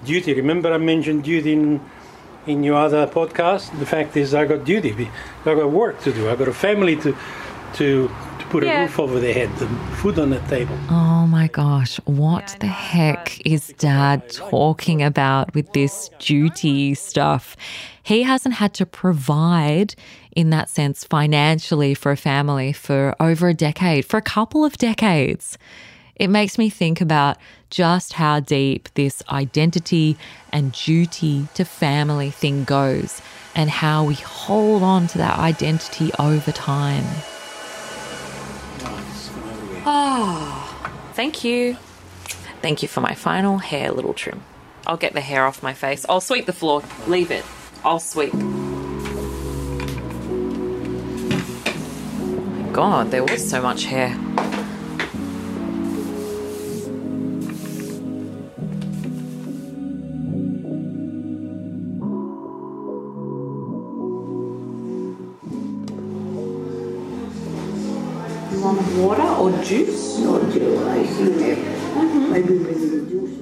Duty. 0.03 0.33
Remember, 0.33 0.73
I 0.73 0.77
mentioned 0.77 1.23
duty 1.23 1.53
in 1.53 1.79
in 2.47 2.63
your 2.63 2.75
other 2.77 3.07
podcast. 3.07 3.77
The 3.79 3.85
fact 3.85 4.17
is, 4.17 4.33
I 4.33 4.45
got 4.45 4.63
duty. 4.65 5.09
I 5.45 5.55
got 5.55 5.69
work 5.71 6.01
to 6.03 6.11
do. 6.11 6.29
I 6.29 6.35
got 6.35 6.47
a 6.47 6.53
family 6.53 6.95
to 6.97 7.15
to 7.75 8.09
to 8.39 8.45
put 8.49 8.63
Yeah. 8.63 8.79
a 8.79 8.81
roof 8.81 8.99
over 8.99 9.19
their 9.19 9.33
head, 9.33 9.49
and 9.61 9.77
food 9.95 10.19
on 10.19 10.31
the 10.31 10.39
table. 10.49 10.75
Oh 10.89 11.25
my 11.27 11.47
gosh, 11.47 11.99
what 12.05 12.55
the 12.59 12.67
heck 12.67 13.39
is 13.45 13.67
dad 13.77 14.29
talking 14.29 15.01
about 15.01 15.53
with 15.53 15.71
this 15.73 16.09
duty 16.19 16.93
stuff? 16.95 17.55
He 18.03 18.23
hasn't 18.23 18.55
had 18.55 18.73
to 18.73 18.85
provide, 18.85 19.93
in 20.35 20.49
that 20.49 20.69
sense, 20.69 21.03
financially 21.05 21.93
for 21.93 22.11
a 22.11 22.17
family 22.17 22.73
for 22.73 23.15
over 23.19 23.49
a 23.49 23.53
decade, 23.53 24.05
for 24.05 24.17
a 24.17 24.21
couple 24.23 24.65
of 24.65 24.77
decades. 24.77 25.57
It 26.21 26.29
makes 26.29 26.59
me 26.59 26.69
think 26.69 27.01
about 27.01 27.37
just 27.71 28.13
how 28.13 28.41
deep 28.41 28.89
this 28.93 29.23
identity 29.31 30.17
and 30.53 30.71
duty 30.71 31.47
to 31.55 31.65
family 31.65 32.29
thing 32.29 32.63
goes 32.63 33.23
and 33.55 33.71
how 33.71 34.03
we 34.03 34.13
hold 34.13 34.83
on 34.83 35.07
to 35.07 35.17
that 35.17 35.39
identity 35.39 36.11
over 36.19 36.51
time. 36.51 37.05
Oh, 39.83 41.09
thank 41.13 41.43
you. 41.43 41.75
Thank 42.61 42.83
you 42.83 42.87
for 42.87 43.01
my 43.01 43.15
final 43.15 43.57
hair 43.57 43.91
little 43.91 44.13
trim. 44.13 44.43
I'll 44.85 44.97
get 44.97 45.13
the 45.13 45.21
hair 45.21 45.47
off 45.47 45.63
my 45.63 45.73
face. 45.73 46.05
I'll 46.07 46.21
sweep 46.21 46.45
the 46.45 46.53
floor. 46.53 46.83
Leave 47.07 47.31
it. 47.31 47.43
I'll 47.83 47.99
sweep. 47.99 48.35
Oh 48.35 48.37
my 52.19 52.71
God, 52.71 53.09
there 53.09 53.23
was 53.23 53.49
so 53.49 53.59
much 53.59 53.85
hair. 53.85 54.15
Water 68.61 69.23
or 69.23 69.49
mm-hmm. 69.49 69.63
juice? 69.63 70.19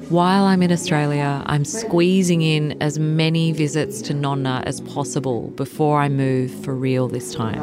While 0.09 0.45
I'm 0.45 0.63
in 0.63 0.71
Australia, 0.71 1.43
I'm 1.45 1.65
squeezing 1.65 2.41
in 2.41 2.81
as 2.81 2.97
many 2.97 3.51
visits 3.51 4.01
to 4.03 4.13
Nonna 4.13 4.63
as 4.65 4.79
possible 4.79 5.49
before 5.49 5.99
I 5.99 6.07
move 6.07 6.51
for 6.63 6.73
real 6.73 7.09
this 7.09 7.35
time. 7.35 7.59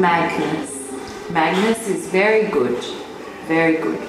Magnus. 0.00 1.30
Magnus 1.30 1.88
is 1.88 2.06
very 2.08 2.48
good. 2.50 2.78
Very 3.48 3.78
good. 3.78 4.00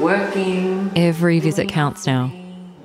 Working. 0.00 0.90
Every 0.96 1.38
visit 1.38 1.68
counts 1.68 2.06
now. 2.06 2.32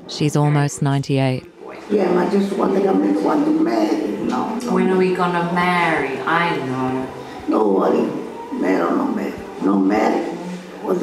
She's 0.10 0.36
almost 0.36 0.82
98. 0.82 1.46
Yeah, 1.90 2.20
I 2.20 2.30
just 2.30 2.52
want 2.58 2.76
to 2.76 2.84
come 2.84 3.24
want 3.24 3.46
to 3.46 3.52
marry. 3.52 4.08
No. 4.26 4.60
When 4.72 4.90
are 4.90 4.98
we 4.98 5.16
gonna 5.16 5.54
marry? 5.54 6.20
I 6.20 6.58
know. 6.66 7.08
No 7.48 7.68
worry. 7.70 8.21
Marry 8.62 8.82
or 8.82 8.96
no 8.96 9.08
marry. 9.08 9.34
No 9.64 9.80
marry. 9.80 10.38
Was 10.84 11.00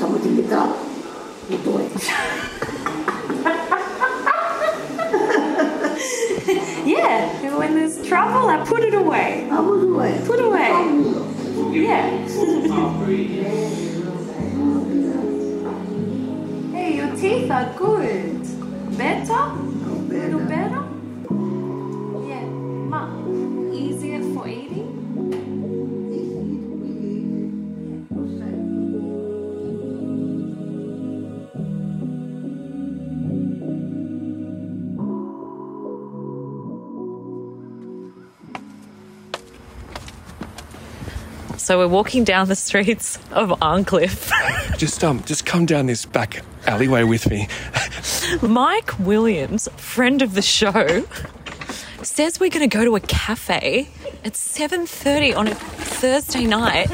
something 0.00 0.36
get 0.36 0.52
up. 0.52 0.76
You 1.50 1.58
do 1.58 1.78
it. 1.78 1.92
Yeah, 6.86 7.58
when 7.58 7.74
there's 7.74 8.04
trouble, 8.08 8.48
I 8.48 8.64
put 8.64 8.82
it 8.82 8.94
away. 8.94 9.46
I 9.50 9.60
was 9.60 9.82
away. 9.84 10.22
Put 10.24 10.40
away. 10.40 10.70
Yeah. 11.78 12.08
hey, 16.72 16.96
your 16.96 17.14
teeth 17.16 17.50
are 17.50 17.74
good. 17.76 18.59
So 41.70 41.78
we're 41.78 41.86
walking 41.86 42.24
down 42.24 42.48
the 42.48 42.56
streets 42.56 43.16
of 43.30 43.62
Arncliffe. 43.62 44.32
Just 44.76 45.04
um, 45.04 45.22
just 45.22 45.46
come 45.46 45.66
down 45.66 45.86
this 45.86 46.04
back 46.04 46.42
alleyway 46.66 47.04
with 47.04 47.30
me. 47.30 47.46
Mike 48.42 48.98
Williams, 48.98 49.68
friend 49.76 50.20
of 50.20 50.34
the 50.34 50.42
show, 50.42 51.06
says 52.02 52.40
we're 52.40 52.50
going 52.50 52.68
to 52.68 52.76
go 52.76 52.84
to 52.84 52.96
a 52.96 53.00
cafe 53.00 53.88
at 54.24 54.32
7:30 54.32 55.36
on 55.36 55.46
a 55.46 55.54
Thursday 55.54 56.44
night 56.44 56.90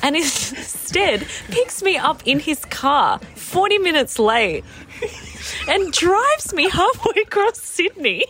and 0.00 0.14
instead 0.14 1.26
picks 1.48 1.82
me 1.82 1.96
up 1.96 2.22
in 2.24 2.38
his 2.38 2.64
car 2.66 3.18
40 3.34 3.78
minutes 3.78 4.20
late 4.20 4.64
and 5.66 5.92
drives 5.92 6.54
me 6.54 6.70
halfway 6.70 7.22
across 7.22 7.58
Sydney. 7.60 8.26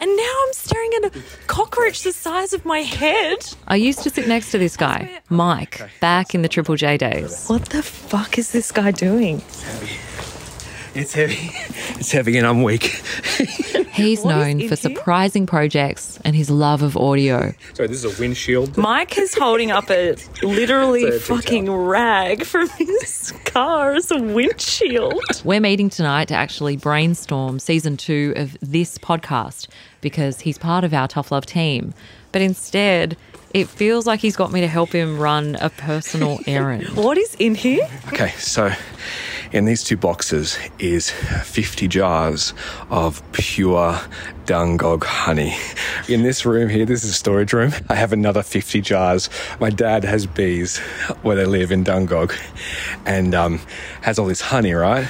And 0.00 0.16
now 0.16 0.34
I'm 0.46 0.52
staring 0.52 0.90
at 0.98 1.16
a 1.16 1.22
cockroach 1.46 2.02
the 2.02 2.12
size 2.12 2.52
of 2.52 2.64
my 2.64 2.80
head. 2.80 3.38
I 3.68 3.76
used 3.76 4.02
to 4.02 4.10
sit 4.10 4.28
next 4.28 4.50
to 4.52 4.58
this 4.58 4.76
guy, 4.76 5.20
Mike, 5.30 5.80
back 6.00 6.34
in 6.34 6.42
the 6.42 6.48
Triple 6.48 6.76
J 6.76 6.96
days. 6.96 7.46
What 7.48 7.66
the 7.66 7.82
fuck 7.82 8.38
is 8.38 8.52
this 8.52 8.72
guy 8.72 8.90
doing? 8.90 9.42
It's 10.94 11.12
heavy. 11.12 11.50
It's 11.96 12.10
heavy, 12.10 12.36
and 12.36 12.46
I'm 12.46 12.62
weak. 12.62 12.82
He's 13.92 14.24
known 14.24 14.68
for 14.68 14.76
surprising 14.76 15.46
projects 15.46 16.18
and 16.24 16.34
his 16.34 16.50
love 16.50 16.82
of 16.82 16.96
audio. 16.96 17.54
Sorry, 17.72 17.88
this 17.88 18.04
is 18.04 18.18
a 18.18 18.20
windshield. 18.20 18.76
Mike 18.76 19.16
is 19.16 19.34
holding 19.34 19.70
up 19.70 19.88
a 19.90 20.16
literally 20.42 21.02
Sorry, 21.02 21.18
fucking 21.20 21.70
rag 21.70 22.44
from 22.44 22.68
his 22.70 23.32
car 23.46 23.94
as 23.94 24.10
a 24.10 24.20
windshield. 24.20 25.22
We're 25.44 25.60
meeting 25.60 25.88
tonight 25.88 26.28
to 26.28 26.34
actually 26.34 26.76
brainstorm 26.76 27.58
season 27.58 27.96
two 27.96 28.34
of 28.36 28.58
this 28.60 28.98
podcast 28.98 29.68
because 30.00 30.40
he's 30.40 30.58
part 30.58 30.84
of 30.84 30.92
our 30.92 31.08
Tough 31.08 31.30
Love 31.30 31.46
team. 31.46 31.94
But 32.32 32.42
instead, 32.42 33.16
it 33.54 33.68
feels 33.68 34.06
like 34.06 34.20
he's 34.20 34.36
got 34.36 34.52
me 34.52 34.60
to 34.60 34.68
help 34.68 34.90
him 34.90 35.18
run 35.18 35.56
a 35.60 35.70
personal 35.70 36.40
errand. 36.46 36.88
What 36.96 37.16
is 37.16 37.34
in 37.36 37.54
here? 37.54 37.88
Okay, 38.08 38.30
so 38.32 38.72
in 39.54 39.66
these 39.66 39.84
two 39.84 39.96
boxes 39.96 40.58
is 40.80 41.10
50 41.10 41.86
jars 41.86 42.52
of 42.90 43.22
pure 43.30 44.00
Dungog 44.46 45.04
honey. 45.04 45.56
In 46.08 46.24
this 46.24 46.44
room 46.44 46.68
here, 46.68 46.84
this 46.84 47.04
is 47.04 47.10
a 47.10 47.14
storage 47.14 47.52
room. 47.52 47.72
I 47.88 47.94
have 47.94 48.12
another 48.12 48.42
50 48.42 48.80
jars. 48.80 49.30
My 49.60 49.70
dad 49.70 50.02
has 50.02 50.26
bees 50.26 50.78
where 51.22 51.36
they 51.36 51.46
live 51.46 51.70
in 51.70 51.84
Dungog 51.84 52.36
and 53.06 53.32
um, 53.32 53.60
has 54.02 54.18
all 54.18 54.26
this 54.26 54.40
honey, 54.40 54.74
right? 54.74 55.08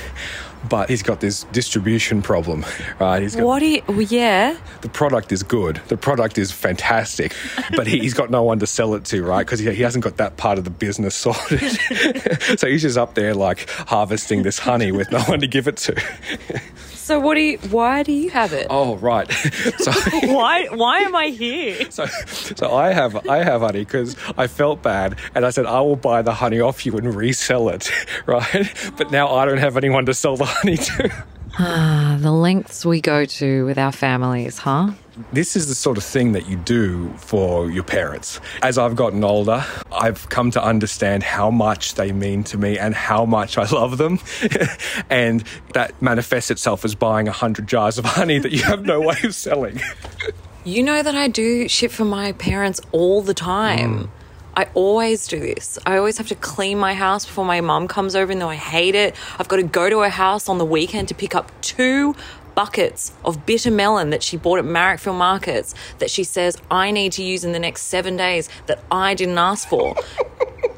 But 0.68 0.88
he's 0.88 1.02
got 1.02 1.20
this 1.20 1.44
distribution 1.44 2.22
problem, 2.22 2.64
right? 3.00 3.20
He's 3.22 3.36
got 3.36 3.44
What 3.44 3.62
you, 3.62 3.82
well, 3.86 4.02
yeah. 4.02 4.56
the 4.80 4.88
product 4.88 5.32
is 5.32 5.42
good. 5.42 5.80
The 5.88 5.96
product 5.96 6.38
is 6.38 6.52
fantastic, 6.52 7.34
but 7.76 7.86
he, 7.86 7.98
he's 8.00 8.14
got 8.14 8.30
no 8.30 8.42
one 8.42 8.58
to 8.60 8.66
sell 8.66 8.94
it 8.94 9.04
to, 9.06 9.22
right? 9.22 9.44
Because 9.44 9.60
he, 9.60 9.70
he 9.74 9.82
hasn't 9.82 10.04
got 10.04 10.16
that 10.16 10.36
part 10.36 10.58
of 10.58 10.64
the 10.64 10.70
business 10.70 11.14
sorted. 11.24 11.60
so 12.58 12.66
he's 12.66 12.82
just 12.82 12.96
up 12.96 13.14
there 13.14 13.34
like 13.34 13.68
harvesting 13.70 14.42
this 14.42 14.58
honey 14.58 14.92
with 14.92 15.10
no 15.10 15.20
one 15.20 15.40
to 15.40 15.46
give 15.46 15.68
it 15.68 15.76
to. 15.78 16.02
So 17.04 17.20
what 17.20 17.34
do 17.34 17.42
you, 17.42 17.58
why 17.68 18.02
do 18.02 18.12
you 18.12 18.30
have 18.30 18.54
it? 18.54 18.66
Oh, 18.70 18.96
right. 18.96 19.30
So, 19.78 19.92
Why, 20.32 20.66
why 20.68 21.00
am 21.00 21.14
I 21.14 21.26
here? 21.26 21.90
so, 21.90 22.06
so 22.06 22.74
I 22.74 22.92
have 22.92 23.28
I 23.28 23.44
have 23.44 23.60
honey 23.60 23.80
because 23.84 24.16
I 24.38 24.46
felt 24.46 24.82
bad, 24.82 25.18
and 25.34 25.44
I 25.44 25.50
said 25.50 25.66
I 25.66 25.80
will 25.80 25.96
buy 25.96 26.22
the 26.22 26.32
honey 26.32 26.60
off 26.60 26.86
you 26.86 26.96
and 26.96 27.14
resell 27.14 27.68
it, 27.68 27.90
right? 28.26 28.72
But 28.96 29.10
now 29.10 29.34
I 29.34 29.44
don't 29.44 29.58
have 29.58 29.76
anyone 29.76 30.06
to 30.06 30.14
sell 30.14 30.36
the 30.36 30.46
honey 30.46 30.76
to. 30.78 31.24
Ah, 31.58 32.16
the 32.20 32.32
lengths 32.32 32.84
we 32.84 33.00
go 33.00 33.24
to 33.24 33.64
with 33.64 33.78
our 33.78 33.92
families, 33.92 34.58
huh? 34.58 34.92
This 35.32 35.54
is 35.54 35.68
the 35.68 35.74
sort 35.74 35.96
of 35.96 36.02
thing 36.02 36.32
that 36.32 36.48
you 36.48 36.56
do 36.56 37.12
for 37.16 37.70
your 37.70 37.84
parents. 37.84 38.40
As 38.62 38.76
I've 38.78 38.96
gotten 38.96 39.22
older, 39.22 39.64
I've 39.92 40.28
come 40.28 40.50
to 40.52 40.62
understand 40.62 41.22
how 41.22 41.50
much 41.50 41.94
they 41.94 42.10
mean 42.10 42.42
to 42.44 42.58
me 42.58 42.76
and 42.78 42.94
how 42.94 43.24
much 43.24 43.56
I 43.56 43.66
love 43.70 43.98
them. 43.98 44.18
and 45.10 45.44
that 45.74 46.00
manifests 46.02 46.50
itself 46.50 46.84
as 46.84 46.96
buying 46.96 47.26
100 47.26 47.68
jars 47.68 47.98
of 47.98 48.04
honey 48.04 48.40
that 48.40 48.50
you 48.50 48.64
have 48.64 48.84
no 48.84 49.00
way 49.00 49.16
of 49.22 49.34
selling. 49.36 49.80
You 50.64 50.82
know 50.82 51.02
that 51.02 51.14
I 51.14 51.28
do 51.28 51.68
shit 51.68 51.92
for 51.92 52.04
my 52.04 52.32
parents 52.32 52.80
all 52.90 53.22
the 53.22 53.34
time. 53.34 54.10
I 54.56 54.68
always 54.74 55.26
do 55.26 55.40
this. 55.40 55.78
I 55.84 55.96
always 55.96 56.18
have 56.18 56.28
to 56.28 56.36
clean 56.36 56.78
my 56.78 56.94
house 56.94 57.26
before 57.26 57.44
my 57.44 57.60
mum 57.60 57.88
comes 57.88 58.14
over, 58.14 58.30
and 58.30 58.40
though 58.40 58.48
I 58.48 58.54
hate 58.54 58.94
it, 58.94 59.16
I've 59.38 59.48
got 59.48 59.56
to 59.56 59.64
go 59.64 59.90
to 59.90 60.00
her 60.00 60.08
house 60.08 60.48
on 60.48 60.58
the 60.58 60.64
weekend 60.64 61.08
to 61.08 61.14
pick 61.14 61.34
up 61.34 61.50
two 61.60 62.14
buckets 62.54 63.12
of 63.24 63.44
bitter 63.46 63.70
melon 63.70 64.10
that 64.10 64.22
she 64.22 64.36
bought 64.36 64.60
at 64.60 64.64
Marrickville 64.64 65.16
Markets 65.16 65.74
that 65.98 66.08
she 66.08 66.22
says 66.22 66.56
I 66.70 66.92
need 66.92 67.10
to 67.12 67.24
use 67.24 67.44
in 67.44 67.50
the 67.50 67.58
next 67.58 67.82
seven 67.82 68.16
days 68.16 68.48
that 68.66 68.78
I 68.92 69.14
didn't 69.14 69.38
ask 69.38 69.68
for. 69.68 69.96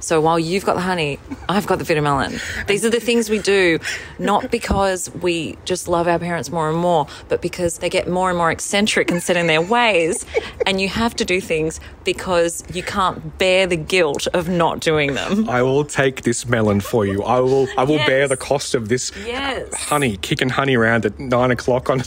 So 0.00 0.20
while 0.20 0.38
you've 0.38 0.64
got 0.64 0.74
the 0.74 0.82
honey, 0.82 1.18
I've 1.48 1.66
got 1.66 1.78
the 1.78 1.84
bitter 1.84 2.02
melon. 2.02 2.38
These 2.66 2.84
are 2.84 2.90
the 2.90 3.00
things 3.00 3.30
we 3.30 3.38
do, 3.38 3.78
not 4.18 4.50
because 4.50 5.10
we 5.14 5.56
just 5.64 5.88
love 5.88 6.06
our 6.06 6.18
parents 6.18 6.50
more 6.50 6.68
and 6.68 6.78
more, 6.78 7.06
but 7.28 7.40
because 7.42 7.78
they 7.78 7.88
get 7.88 8.08
more 8.08 8.28
and 8.28 8.36
more 8.38 8.50
eccentric 8.50 9.10
and 9.10 9.22
set 9.22 9.36
in 9.36 9.46
their 9.46 9.62
ways. 9.62 10.24
And 10.66 10.80
you 10.80 10.88
have 10.88 11.16
to 11.16 11.24
do 11.24 11.40
things 11.40 11.80
because 12.04 12.62
you 12.72 12.82
can't 12.82 13.38
bear 13.38 13.66
the 13.66 13.76
guilt 13.76 14.26
of 14.34 14.48
not 14.48 14.80
doing 14.80 15.14
them. 15.14 15.48
I 15.48 15.62
will 15.62 15.84
take 15.84 16.22
this 16.22 16.46
melon 16.46 16.80
for 16.80 17.06
you. 17.06 17.22
I 17.22 17.40
will 17.40 17.66
I 17.76 17.84
will 17.84 17.98
bear 18.06 18.28
the 18.28 18.36
cost 18.36 18.74
of 18.74 18.88
this 18.88 19.10
Yes. 19.24 19.72
honey, 19.74 20.16
kicking 20.18 20.50
honey 20.50 20.76
around 20.76 21.06
at 21.06 21.18
nine 21.18 21.50
o'clock 21.50 21.88
on 21.90 22.00
a 22.00 22.04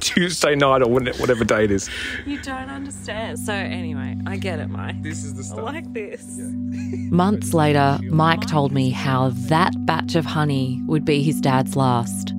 Tuesday 0.14 0.54
night 0.54 0.82
or 0.82 0.90
when- 0.90 1.06
whatever 1.18 1.44
day 1.44 1.64
it 1.64 1.70
is. 1.70 1.88
You 2.26 2.40
don't 2.42 2.70
understand. 2.70 3.38
So 3.38 3.52
anyway, 3.52 4.16
I 4.26 4.36
get 4.36 4.58
it, 4.58 4.68
Mike. 4.68 5.02
This 5.02 5.24
is 5.24 5.34
the 5.34 5.44
stuff. 5.44 5.58
I 5.58 5.62
like 5.62 5.92
this. 5.92 6.24
Months 7.10 7.52
later, 7.54 7.98
Mike 8.04 8.46
told 8.46 8.72
me 8.72 8.90
how 8.90 9.30
that 9.34 9.72
batch 9.86 10.14
of 10.14 10.24
honey 10.24 10.80
would 10.86 11.04
be 11.04 11.22
his 11.22 11.40
dad's 11.40 11.76
last. 11.76 12.32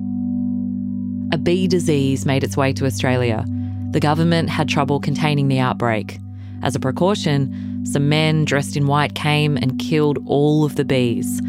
A 1.32 1.38
bee 1.38 1.66
disease 1.66 2.26
made 2.26 2.44
its 2.44 2.56
way 2.56 2.72
to 2.74 2.84
Australia. 2.84 3.44
The 3.92 4.00
government 4.00 4.50
had 4.50 4.68
trouble 4.68 5.00
containing 5.00 5.48
the 5.48 5.58
outbreak. 5.58 6.18
As 6.62 6.74
a 6.74 6.80
precaution, 6.80 7.84
some 7.84 8.08
men 8.08 8.44
dressed 8.44 8.76
in 8.76 8.86
white 8.86 9.14
came 9.14 9.56
and 9.56 9.78
killed 9.78 10.18
all 10.26 10.64
of 10.64 10.76
the 10.76 10.84
bees. 10.84 11.40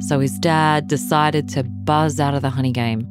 So 0.00 0.18
his 0.20 0.38
dad 0.38 0.88
decided 0.88 1.48
to 1.50 1.62
buzz 1.62 2.18
out 2.18 2.34
of 2.34 2.42
the 2.42 2.50
honey 2.50 2.72
game. 2.72 3.06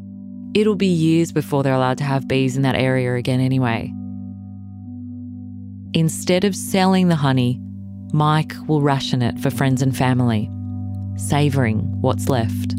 It'll 0.54 0.76
be 0.76 0.88
years 0.88 1.32
before 1.32 1.64
they're 1.64 1.74
allowed 1.74 1.98
to 2.00 2.04
have 2.04 2.28
bees 2.28 2.58
in 2.58 2.64
that 2.64 2.76
area 2.76 3.16
again 3.16 3.40
anyway. 3.40 3.94
Instead 5.94 6.44
of 6.44 6.56
selling 6.56 7.08
the 7.08 7.16
honey, 7.16 7.62
Mike 8.12 8.54
will 8.68 8.82
ration 8.82 9.22
it 9.22 9.40
for 9.40 9.50
friends 9.50 9.82
and 9.82 9.96
family, 9.96 10.52
savouring 11.16 11.80
what's 12.02 12.28
left. 12.28 12.76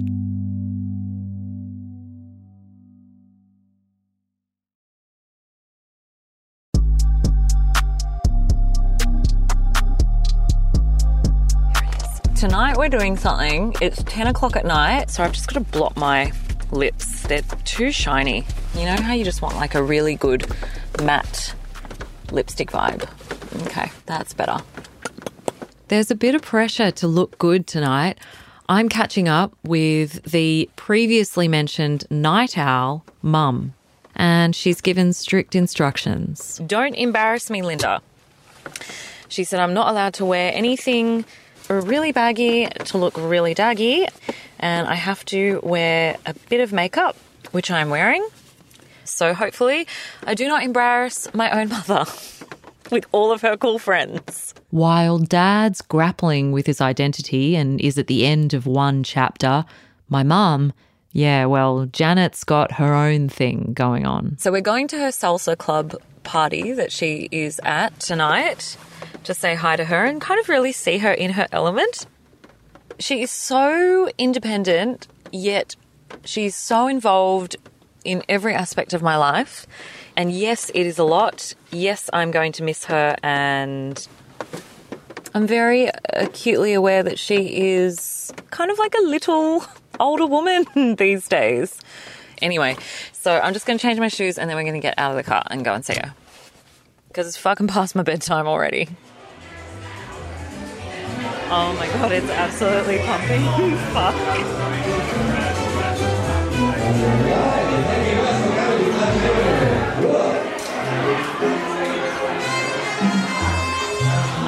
Tonight 12.43 12.77
we're 12.77 12.89
doing 12.89 13.17
something. 13.17 13.73
It's 13.81 14.03
10 14.03 14.27
o'clock 14.27 14.57
at 14.57 14.67
night, 14.67 15.11
so 15.11 15.23
I've 15.23 15.33
just 15.33 15.47
got 15.47 15.65
to 15.65 15.71
blot 15.71 15.97
my 15.97 16.33
lips. 16.73 17.23
They're 17.23 17.43
too 17.65 17.93
shiny. 17.93 18.45
You 18.75 18.87
know 18.87 18.97
how 18.97 19.13
you 19.13 19.25
just 19.25 19.43
want 19.43 19.57
like 19.57 19.75
a 19.75 19.83
really 19.83 20.17
good 20.17 20.47
matte 21.03 21.55
lipstick 22.31 22.71
vibe? 22.71 23.09
Okay, 23.67 23.93
that's 24.07 24.35
better. 24.35 24.59
There's 25.89 26.11
a 26.11 26.15
bit 26.15 26.35
of 26.35 26.43
pressure 26.43 26.91
to 26.91 27.07
look 27.07 27.39
good 27.39 27.67
tonight. 27.67 28.19
I'm 28.69 28.89
catching 28.89 29.29
up 29.29 29.55
with 29.63 30.23
the 30.23 30.71
previously 30.77 31.49
mentioned 31.49 32.07
night 32.11 32.57
owl, 32.57 33.05
Mum, 33.21 33.75
and 34.17 34.57
she's 34.57 34.81
given 34.81 35.13
strict 35.13 35.55
instructions. 35.55 36.61
Don't 36.67 36.95
embarrass 36.95 37.51
me, 37.51 37.61
Linda. 37.61 38.01
She 39.29 39.45
said 39.45 39.61
I'm 39.61 39.75
not 39.75 39.89
allowed 39.89 40.15
to 40.15 40.25
wear 40.25 40.53
anything 40.55 41.25
really 41.69 42.13
baggy 42.13 42.67
to 42.67 42.99
look 42.99 43.17
really 43.17 43.55
daggy, 43.55 44.09
and 44.63 44.87
I 44.87 44.95
have 44.95 45.25
to 45.27 45.61
wear 45.63 46.17
a 46.25 46.35
bit 46.49 46.61
of 46.61 46.73
makeup, 46.73 47.17
which 47.51 47.71
I'm 47.71 47.91
wearing. 47.91 48.27
So 49.05 49.35
hopefully, 49.35 49.87
I 50.25 50.35
do 50.35 50.47
not 50.47 50.63
embarrass 50.63 51.33
my 51.35 51.51
own 51.51 51.69
mother 51.69 52.07
with 52.91 53.05
all 53.13 53.33
of 53.33 53.43
her 53.43 53.57
cool 53.57 53.79
friends. 53.79 54.55
While 54.71 55.19
Dad's 55.19 55.83
grappling 55.83 56.53
with 56.53 56.67
his 56.67 56.81
identity 56.81 57.57
and 57.57 57.81
is 57.81 57.99
at 57.99 58.07
the 58.07 58.25
end 58.25 58.55
of 58.55 58.65
one 58.65 59.03
chapter, 59.03 59.65
my 60.09 60.23
mum, 60.23 60.73
yeah, 61.11 61.45
well, 61.47 61.87
Janet's 61.87 62.45
got 62.45 62.73
her 62.73 62.95
own 62.95 63.29
thing 63.29 63.73
going 63.75 64.07
on. 64.07 64.39
So 64.39 64.53
we're 64.53 64.63
going 64.63 64.89
to 64.89 64.99
her 64.99 65.09
salsa 65.09 65.59
club 65.59 65.95
party 66.23 66.73
that 66.73 66.93
she 66.93 67.29
is 67.33 67.61
at 67.65 67.99
tonight 67.99 68.77
to 69.25 69.35
say 69.35 69.55
hi 69.57 69.77
to 69.77 69.85
her 69.85 70.05
and 70.05 70.21
kind 70.21 70.41
of 70.41 70.49
really 70.49 70.73
see 70.73 70.99
her 70.99 71.13
in 71.13 71.33
her 71.33 71.49
element. 71.53 72.07
She 72.99 73.23
is 73.23 73.31
so 73.31 74.09
independent, 74.19 75.09
yet 75.33 75.77
she's 76.25 76.55
so 76.55 76.89
involved 76.89 77.57
in 78.05 78.23
every 78.29 78.55
aspect 78.55 78.93
of 78.93 79.03
my 79.03 79.17
life. 79.17 79.67
And 80.17 80.31
yes, 80.31 80.71
it 80.75 80.87
is 80.87 80.99
a 80.99 81.05
lot. 81.05 81.55
Yes, 81.71 82.11
I'm 82.13 82.31
going 82.31 82.53
to 82.53 82.63
miss 82.63 82.85
her. 82.87 83.17
And 83.23 84.07
I'm 85.35 85.47
very 85.47 85.91
acutely 86.11 86.75
aware 86.75 87.03
that 87.03 87.19
she 87.19 87.75
is 87.75 88.33
kind 88.51 88.71
of 88.71 88.79
like 88.79 88.95
a 88.95 89.03
little 89.03 89.65
older 90.01 90.27
woman 90.27 90.67
these 90.97 91.29
days. 91.29 91.81
Anyway, 92.41 92.77
so 93.13 93.39
I'm 93.39 93.53
just 93.53 93.67
going 93.67 93.79
to 93.79 93.83
change 93.83 94.01
my 94.01 94.09
shoes 94.09 94.37
and 94.37 94.51
then 94.51 94.57
we're 94.57 94.65
going 94.65 94.75
to 94.75 94.81
get 94.81 94.99
out 94.99 95.13
of 95.13 95.17
the 95.17 95.23
car 95.23 95.45
and 95.51 95.65
go 95.65 95.73
and 95.73 95.85
see 95.85 95.95
her. 95.95 96.15
Because 97.09 97.29
it's 97.29 97.37
fucking 97.37 97.69
past 97.69 97.95
my 97.95 98.03
bedtime 98.03 98.47
already. 98.47 98.89
Oh 101.55 101.75
my 101.79 101.87
god, 101.89 102.13
it's 102.13 102.31
absolutely 102.31 102.97
pumping. 103.01 103.43
Fuck. 103.93 104.15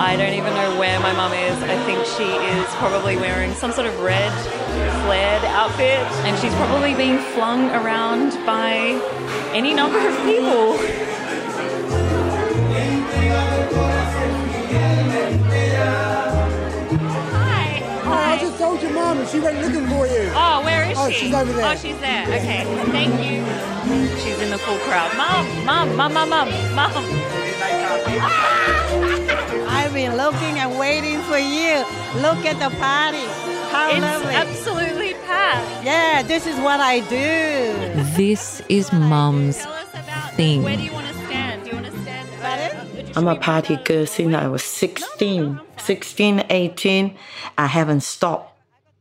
I 0.00 0.16
don't 0.16 0.32
even 0.32 0.54
know 0.54 0.78
where 0.78 0.98
my 1.00 1.12
mum 1.12 1.34
is. 1.34 1.62
I 1.62 1.76
think 1.84 2.06
she 2.06 2.24
is 2.24 2.66
probably 2.76 3.16
wearing 3.16 3.52
some 3.52 3.70
sort 3.72 3.86
of 3.86 4.00
red 4.00 4.32
flared 5.04 5.44
outfit 5.44 6.00
and 6.24 6.38
she's 6.38 6.54
probably 6.54 6.94
being 6.94 7.18
flung 7.34 7.68
around 7.72 8.30
by 8.46 8.98
any 9.52 9.74
number 9.74 9.98
of 9.98 10.16
people. 10.24 11.03
Told 19.24 19.34
your 19.34 19.42
mom 19.42 19.54
and 19.54 19.56
she 19.56 19.60
went 19.60 19.60
looking 19.60 19.86
for 19.88 20.06
you. 20.06 20.30
Oh, 20.34 20.62
where 20.64 20.90
is 20.90 20.98
Oh, 20.98 21.08
she? 21.10 21.16
Oh, 21.16 21.18
she's 21.18 21.34
over 21.34 21.52
there. 21.52 21.72
Oh, 21.72 21.76
she's 21.76 21.98
there. 21.98 22.24
Okay, 22.26 22.64
thank 22.90 23.14
you. 23.24 23.44
She's 24.20 24.40
in 24.40 24.50
the 24.50 24.58
full 24.58 24.78
crowd. 24.78 25.14
Mom, 25.16 25.46
mom, 25.64 25.96
mom, 25.96 26.12
mom, 26.14 26.28
mom, 26.30 26.48
mom. 26.74 26.92
I've 29.68 29.92
been 29.92 30.16
looking 30.16 30.58
and 30.58 30.78
waiting 30.78 31.20
for 31.22 31.38
you. 31.38 31.84
Look 32.20 32.44
at 32.46 32.58
the 32.58 32.70
party. 32.78 33.24
How 33.70 33.90
It's 33.90 34.00
lovely. 34.00 34.34
absolutely 34.34 35.14
packed. 35.26 35.84
Yeah, 35.84 36.22
this 36.22 36.46
is 36.46 36.56
what 36.60 36.80
I 36.80 37.00
do. 37.00 37.74
This 38.16 38.62
is 38.68 38.92
Mum's 38.92 39.66
thing. 40.36 40.62
Where 40.62 40.76
do 40.76 40.82
you 40.82 40.92
want 40.92 41.08
to 41.08 41.14
stand? 41.26 41.64
Do 41.64 41.70
you 41.70 41.74
want 41.82 41.86
to 41.86 41.92
stand? 42.02 42.28
Uh, 42.42 43.12
I'm 43.16 43.26
a 43.26 43.34
party 43.36 43.76
girl 43.76 44.06
since 44.06 44.34
I 44.34 44.46
was 44.46 44.62
16, 44.62 45.58
16, 45.78 46.44
18. 46.50 47.16
I 47.58 47.66
haven't 47.66 48.02
stopped. 48.02 48.53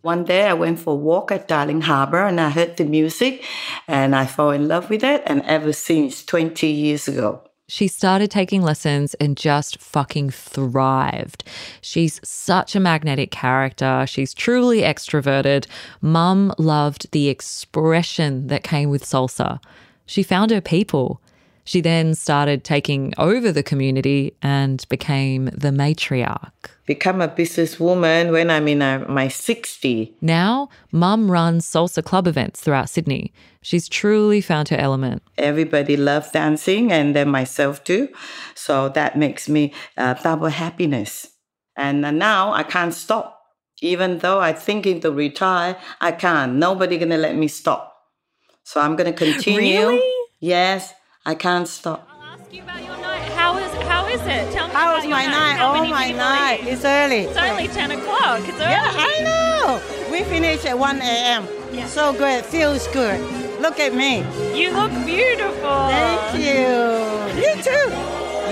One 0.04 0.26
day 0.26 0.48
I 0.48 0.54
went 0.54 0.80
for 0.80 0.92
a 0.92 0.98
walk 0.98 1.32
at 1.32 1.48
Darling 1.48 1.80
Harbour 1.80 2.28
and 2.28 2.42
I 2.42 2.50
heard 2.50 2.76
the 2.76 2.84
music 2.84 3.46
and 3.88 4.14
I 4.14 4.26
fell 4.26 4.52
in 4.52 4.68
love 4.68 4.90
with 4.90 5.02
it. 5.02 5.24
And 5.26 5.42
ever 5.44 5.72
since 5.72 6.26
20 6.26 6.68
years 6.68 7.08
ago, 7.08 7.42
She 7.70 7.88
started 7.88 8.30
taking 8.30 8.62
lessons 8.62 9.14
and 9.14 9.38
just 9.38 9.80
fucking 9.80 10.32
thrived. 10.32 11.46
She's 11.80 12.20
such 12.22 12.76
a 12.76 12.82
magnetic 12.82 13.32
character. 13.32 14.04
She's 14.06 14.34
truly 14.34 14.82
extroverted. 14.82 15.68
Mum 16.02 16.54
loved 16.58 17.10
the 17.12 17.30
expression 17.30 18.48
that 18.48 18.62
came 18.66 18.90
with 18.90 19.06
salsa. 19.06 19.64
She 20.06 20.22
found 20.22 20.52
her 20.52 20.60
people. 20.60 21.22
She 21.66 21.82
then 21.82 22.14
started 22.16 22.64
taking 22.64 23.14
over 23.18 23.52
the 23.52 23.64
community 23.64 24.36
and 24.42 24.86
became 24.90 25.46
the 25.46 25.70
matriarch. 25.70 26.52
become 26.86 27.22
a 27.22 27.30
businesswoman 27.30 28.32
when 28.32 28.50
I'm 28.50 28.68
in 28.68 28.82
uh, 28.82 29.06
my 29.08 29.30
60. 29.30 30.14
Now, 30.22 30.70
Mum 30.92 31.32
runs 31.32 31.66
salsa 31.66 32.04
club 32.04 32.28
events 32.28 32.60
throughout 32.60 32.90
Sydney. 32.90 33.32
She's 33.62 33.88
truly 33.88 34.42
found 34.42 34.68
her 34.70 34.76
element. 34.76 35.24
Everybody 35.38 35.96
loves 35.96 36.32
dancing 36.32 36.92
and 36.92 37.16
then 37.16 37.30
myself 37.30 37.84
too. 37.86 38.10
So 38.56 38.90
that 38.90 39.18
makes 39.18 39.48
me 39.48 39.74
uh, 39.98 40.16
double 40.16 40.50
happiness. 40.50 41.30
And 41.78 42.02
now 42.02 42.52
I 42.54 42.64
can't 42.64 42.94
stop. 42.94 43.40
Even 43.82 44.20
though 44.20 44.40
I'm 44.40 44.56
thinking 44.56 45.00
to 45.02 45.12
retire, 45.12 45.78
I 46.00 46.12
can't. 46.12 46.56
Nobody 46.56 46.98
gonna 46.98 47.18
let 47.18 47.36
me 47.36 47.48
stop. 47.48 47.94
So 48.64 48.80
I'm 48.80 48.96
gonna 48.96 49.14
continue. 49.14 49.58
Really? 49.58 50.14
Yes, 50.40 50.94
I 51.26 51.36
can't 51.36 51.68
stop. 51.68 52.08
I'll 52.12 52.40
ask 52.40 52.54
you 52.54 52.64
about 52.64 52.84
your 52.84 52.98
night. 52.98 53.22
How 53.32 53.58
is 53.58 53.72
how 53.88 54.08
is 54.08 54.22
it? 54.22 54.52
Tell 54.54 54.68
me 54.68 54.74
How 54.74 54.84
about 54.90 54.96
was 54.98 55.04
your 55.06 55.12
my 55.12 55.26
night? 55.26 55.58
Oh, 55.62 55.86
my 55.88 56.12
night. 56.12 56.60
It's 56.64 56.84
early. 56.84 57.22
It's 57.32 57.38
only 57.38 57.68
ten 57.70 57.92
o'clock. 57.92 58.40
It's 58.42 58.50
early. 58.60 58.72
Yeah, 58.78 58.92
I 58.94 59.22
know. 59.24 59.82
We 60.12 60.24
finished 60.24 60.66
at 60.66 60.78
1 60.78 60.98
a.m. 61.02 61.48
Yeah. 61.72 61.88
So 61.88 62.12
good. 62.14 62.44
Feels 62.46 62.88
good. 62.90 63.20
Look 63.62 63.80
at 63.80 63.96
me. 63.96 64.18
You 64.60 64.72
look 64.72 64.92
beautiful. 65.06 65.88
Thank 65.88 66.44
you. 66.44 67.42
You 67.42 67.52
too. 67.64 67.88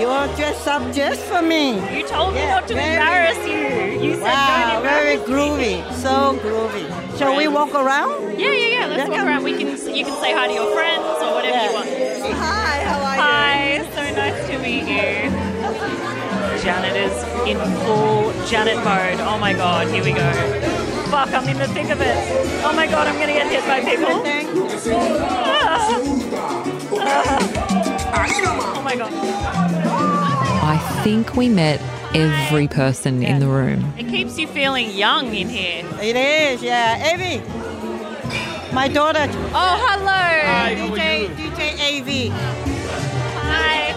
You 0.00 0.08
are 0.08 0.26
dressed 0.34 0.66
up 0.66 0.82
just 0.94 1.20
for 1.20 1.42
me. 1.42 1.74
You 1.96 2.06
told 2.08 2.32
me 2.34 2.40
Yeah, 2.40 2.54
not 2.60 2.68
to 2.68 2.74
very- 2.74 2.94
embarrass 2.96 3.38
you. 3.46 4.08
You 4.08 4.14
said 4.14 4.22
wow, 4.22 4.70
don't 4.72 4.82
very 4.82 5.16
groovy. 5.18 5.76
So 5.92 6.38
groovy. 6.42 6.88
Shall 7.18 7.36
we 7.36 7.46
walk 7.46 7.74
around? 7.74 8.40
Yeah, 8.40 8.50
yeah, 8.50 8.66
yeah. 8.80 8.86
Let's 8.86 8.98
Yeah, 9.02 9.08
walk 9.18 9.26
around. 9.26 9.44
We 9.44 9.52
can 9.58 9.68
you 9.94 10.04
can 10.06 10.16
say 10.20 10.32
hi 10.32 10.48
to 10.48 10.54
your 10.54 10.72
friends 10.74 11.04
or 11.22 11.34
whatever 11.34 11.62
you 11.66 11.72
want. 11.74 11.88
Hi, 12.24 12.84
how 12.84 13.02
are 13.02 13.16
you? 13.16 13.20
Hi, 13.20 13.90
so 13.94 14.02
nice 14.14 14.46
to 14.48 14.58
meet 14.58 14.86
you. 14.86 15.30
Janet 16.62 16.94
is 16.94 17.12
in 17.48 17.58
full 17.84 18.32
Janet 18.46 18.76
mode. 18.76 19.18
Oh 19.26 19.38
my 19.38 19.52
god, 19.52 19.88
here 19.88 20.04
we 20.04 20.12
go. 20.12 20.32
Fuck, 21.10 21.32
I'm 21.34 21.48
in 21.48 21.58
the 21.58 21.66
thick 21.68 21.90
of 21.90 22.00
it. 22.00 22.16
Oh 22.64 22.72
my 22.74 22.86
god, 22.86 23.08
I'm 23.08 23.18
gonna 23.18 23.32
get 23.32 23.50
hit 23.50 23.66
by 23.66 23.80
people. 23.80 24.22
Ah. 25.24 25.98
Ah. 27.04 28.76
Oh 28.76 28.82
my 28.82 28.94
god. 28.94 29.10
I 30.64 31.00
think 31.02 31.34
we 31.34 31.48
met 31.48 31.80
every 32.14 32.68
person 32.68 33.22
in 33.22 33.40
the 33.40 33.48
room. 33.48 33.92
It 33.98 34.06
keeps 34.08 34.38
you 34.38 34.46
feeling 34.46 34.90
young 34.90 35.34
in 35.34 35.48
here. 35.48 35.84
It 36.00 36.14
is, 36.14 36.62
yeah. 36.62 37.12
Avi, 37.12 37.40
my 38.72 38.88
daughter. 38.88 39.26
Oh, 39.52 39.76
hello. 39.86 40.96
DJ, 40.96 41.28
DJ 41.36 41.60
AV. 41.88 42.32
Hi. 43.42 43.92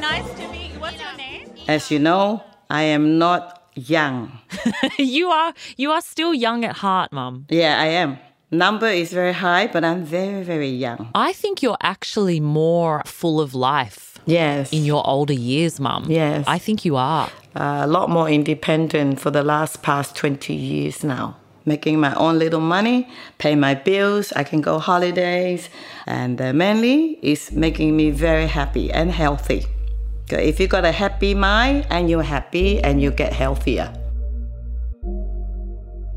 Nice 0.00 0.32
to 0.38 0.48
meet 0.48 0.72
you. 0.72 0.80
What's 0.80 1.00
your 1.00 1.16
name? 1.16 1.48
As 1.68 1.90
you 1.90 1.98
know, 1.98 2.42
I 2.68 2.82
am 2.82 3.18
not 3.18 3.62
young. 3.74 4.38
you 4.98 5.28
are 5.28 5.54
you 5.76 5.92
are 5.92 6.00
still 6.00 6.34
young 6.34 6.64
at 6.64 6.76
heart, 6.76 7.12
Mum. 7.12 7.46
Yeah, 7.48 7.80
I 7.80 7.86
am. 7.86 8.18
Number 8.50 8.86
is 8.86 9.12
very 9.12 9.34
high, 9.34 9.66
but 9.66 9.84
I'm 9.84 10.04
very, 10.04 10.42
very 10.42 10.70
young. 10.70 11.10
I 11.14 11.32
think 11.32 11.62
you're 11.62 11.76
actually 11.82 12.40
more 12.40 13.02
full 13.04 13.40
of 13.40 13.54
life. 13.54 14.18
Yes. 14.24 14.72
In 14.72 14.84
your 14.84 15.06
older 15.06 15.34
years, 15.34 15.78
Mum. 15.78 16.06
Yes. 16.08 16.44
I 16.48 16.58
think 16.58 16.84
you 16.84 16.96
are. 16.96 17.30
Uh, 17.54 17.80
a 17.82 17.86
lot 17.86 18.08
more 18.10 18.28
independent 18.28 19.20
for 19.20 19.30
the 19.30 19.42
last 19.42 19.82
past 19.82 20.16
20 20.16 20.54
years 20.54 21.04
now. 21.04 21.36
Making 21.68 22.00
my 22.00 22.14
own 22.14 22.38
little 22.38 22.64
money, 22.76 22.98
pay 23.36 23.54
my 23.54 23.74
bills, 23.74 24.32
I 24.40 24.42
can 24.50 24.60
go 24.60 24.78
holidays, 24.78 25.62
and 26.06 26.40
uh, 26.40 26.52
mainly 26.52 27.18
it's 27.22 27.52
making 27.52 27.90
me 28.00 28.10
very 28.10 28.46
happy 28.46 28.90
and 28.90 29.10
healthy. 29.10 29.66
If 30.30 30.58
you 30.60 30.66
got 30.66 30.84
a 30.84 30.92
happy 30.92 31.34
mind 31.34 31.86
and 31.90 32.08
you're 32.10 32.30
happy 32.36 32.80
and 32.80 33.00
you 33.02 33.10
get 33.10 33.32
healthier. 33.32 33.88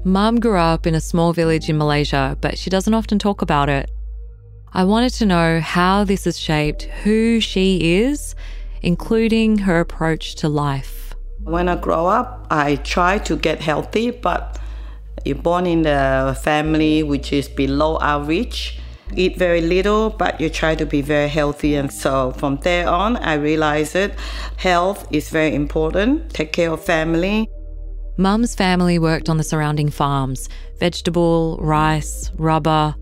Mum 0.03 0.39
grew 0.39 0.57
up 0.57 0.87
in 0.87 0.95
a 0.95 1.01
small 1.01 1.33
village 1.33 1.69
in 1.69 1.77
Malaysia, 1.77 2.37
but 2.41 2.57
she 2.57 2.69
doesn't 2.69 2.93
often 2.93 3.19
talk 3.19 3.41
about 3.41 3.69
it. 3.69 3.91
I 4.73 4.83
wanted 4.85 5.13
to 5.19 5.25
know 5.25 5.59
how 5.59 6.05
this 6.05 6.23
has 6.25 6.39
shaped 6.39 6.83
who 7.03 7.41
she 7.41 8.01
is 8.01 8.35
including 8.81 9.59
her 9.59 9.79
approach 9.79 10.35
to 10.35 10.49
life. 10.49 11.13
When 11.43 11.69
I 11.69 11.75
grow 11.75 12.07
up, 12.07 12.47
I 12.49 12.75
try 12.77 13.17
to 13.19 13.35
get 13.35 13.59
healthy, 13.59 14.11
but 14.11 14.59
you're 15.25 15.35
born 15.35 15.65
in 15.65 15.85
a 15.85 16.35
family 16.41 17.03
which 17.03 17.33
is 17.33 17.47
below 17.47 17.97
average. 18.01 18.79
Eat 19.15 19.37
very 19.37 19.61
little, 19.61 20.09
but 20.09 20.39
you 20.39 20.49
try 20.49 20.73
to 20.75 20.85
be 20.85 21.01
very 21.01 21.27
healthy. 21.27 21.75
And 21.75 21.91
so 21.91 22.31
from 22.31 22.57
there 22.57 22.87
on, 22.87 23.17
I 23.17 23.33
realized 23.33 23.93
that 23.93 24.17
health 24.57 25.05
is 25.11 25.29
very 25.29 25.53
important. 25.53 26.33
Take 26.33 26.53
care 26.53 26.71
of 26.71 26.83
family. 26.83 27.49
Mum's 28.17 28.55
family 28.55 28.99
worked 28.99 29.29
on 29.29 29.37
the 29.37 29.43
surrounding 29.43 29.89
farms 29.89 30.49
vegetable, 30.79 31.57
rice, 31.61 32.31
rubber. 32.37 32.95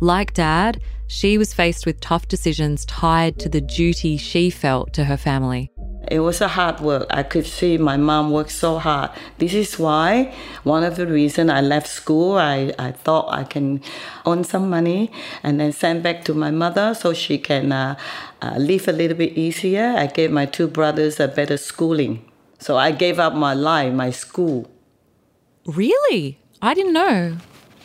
Like 0.00 0.32
dad, 0.34 0.80
she 1.06 1.38
was 1.38 1.52
faced 1.52 1.86
with 1.86 2.00
tough 2.00 2.26
decisions 2.28 2.84
tied 2.86 3.38
to 3.40 3.48
the 3.48 3.60
duty 3.60 4.16
she 4.16 4.48
felt 4.50 4.92
to 4.94 5.04
her 5.04 5.16
family. 5.16 5.70
It 6.08 6.20
was 6.20 6.40
a 6.40 6.48
hard 6.48 6.80
work. 6.80 7.06
I 7.10 7.22
could 7.22 7.46
see 7.46 7.76
my 7.76 7.96
mom 7.96 8.30
worked 8.30 8.52
so 8.52 8.78
hard. 8.78 9.10
This 9.38 9.52
is 9.52 9.78
why 9.78 10.34
one 10.64 10.82
of 10.82 10.96
the 10.96 11.06
reasons 11.06 11.50
I 11.50 11.60
left 11.60 11.86
school, 11.88 12.36
I, 12.36 12.72
I 12.78 12.92
thought 12.92 13.32
I 13.32 13.44
can 13.44 13.82
earn 14.26 14.44
some 14.44 14.70
money 14.70 15.12
and 15.42 15.60
then 15.60 15.72
send 15.72 16.02
back 16.02 16.24
to 16.24 16.34
my 16.34 16.50
mother 16.50 16.94
so 16.94 17.12
she 17.12 17.38
can 17.38 17.70
uh, 17.70 17.96
uh, 18.40 18.54
live 18.56 18.88
a 18.88 18.92
little 18.92 19.16
bit 19.16 19.36
easier. 19.36 19.94
I 19.96 20.06
gave 20.06 20.30
my 20.30 20.46
two 20.46 20.68
brothers 20.68 21.20
a 21.20 21.28
better 21.28 21.56
schooling. 21.56 22.24
So 22.58 22.76
I 22.76 22.92
gave 22.92 23.18
up 23.18 23.34
my 23.34 23.54
life, 23.54 23.92
my 23.92 24.10
school. 24.10 24.70
Really? 25.66 26.40
I 26.62 26.74
didn't 26.74 26.94
know. 26.94 27.36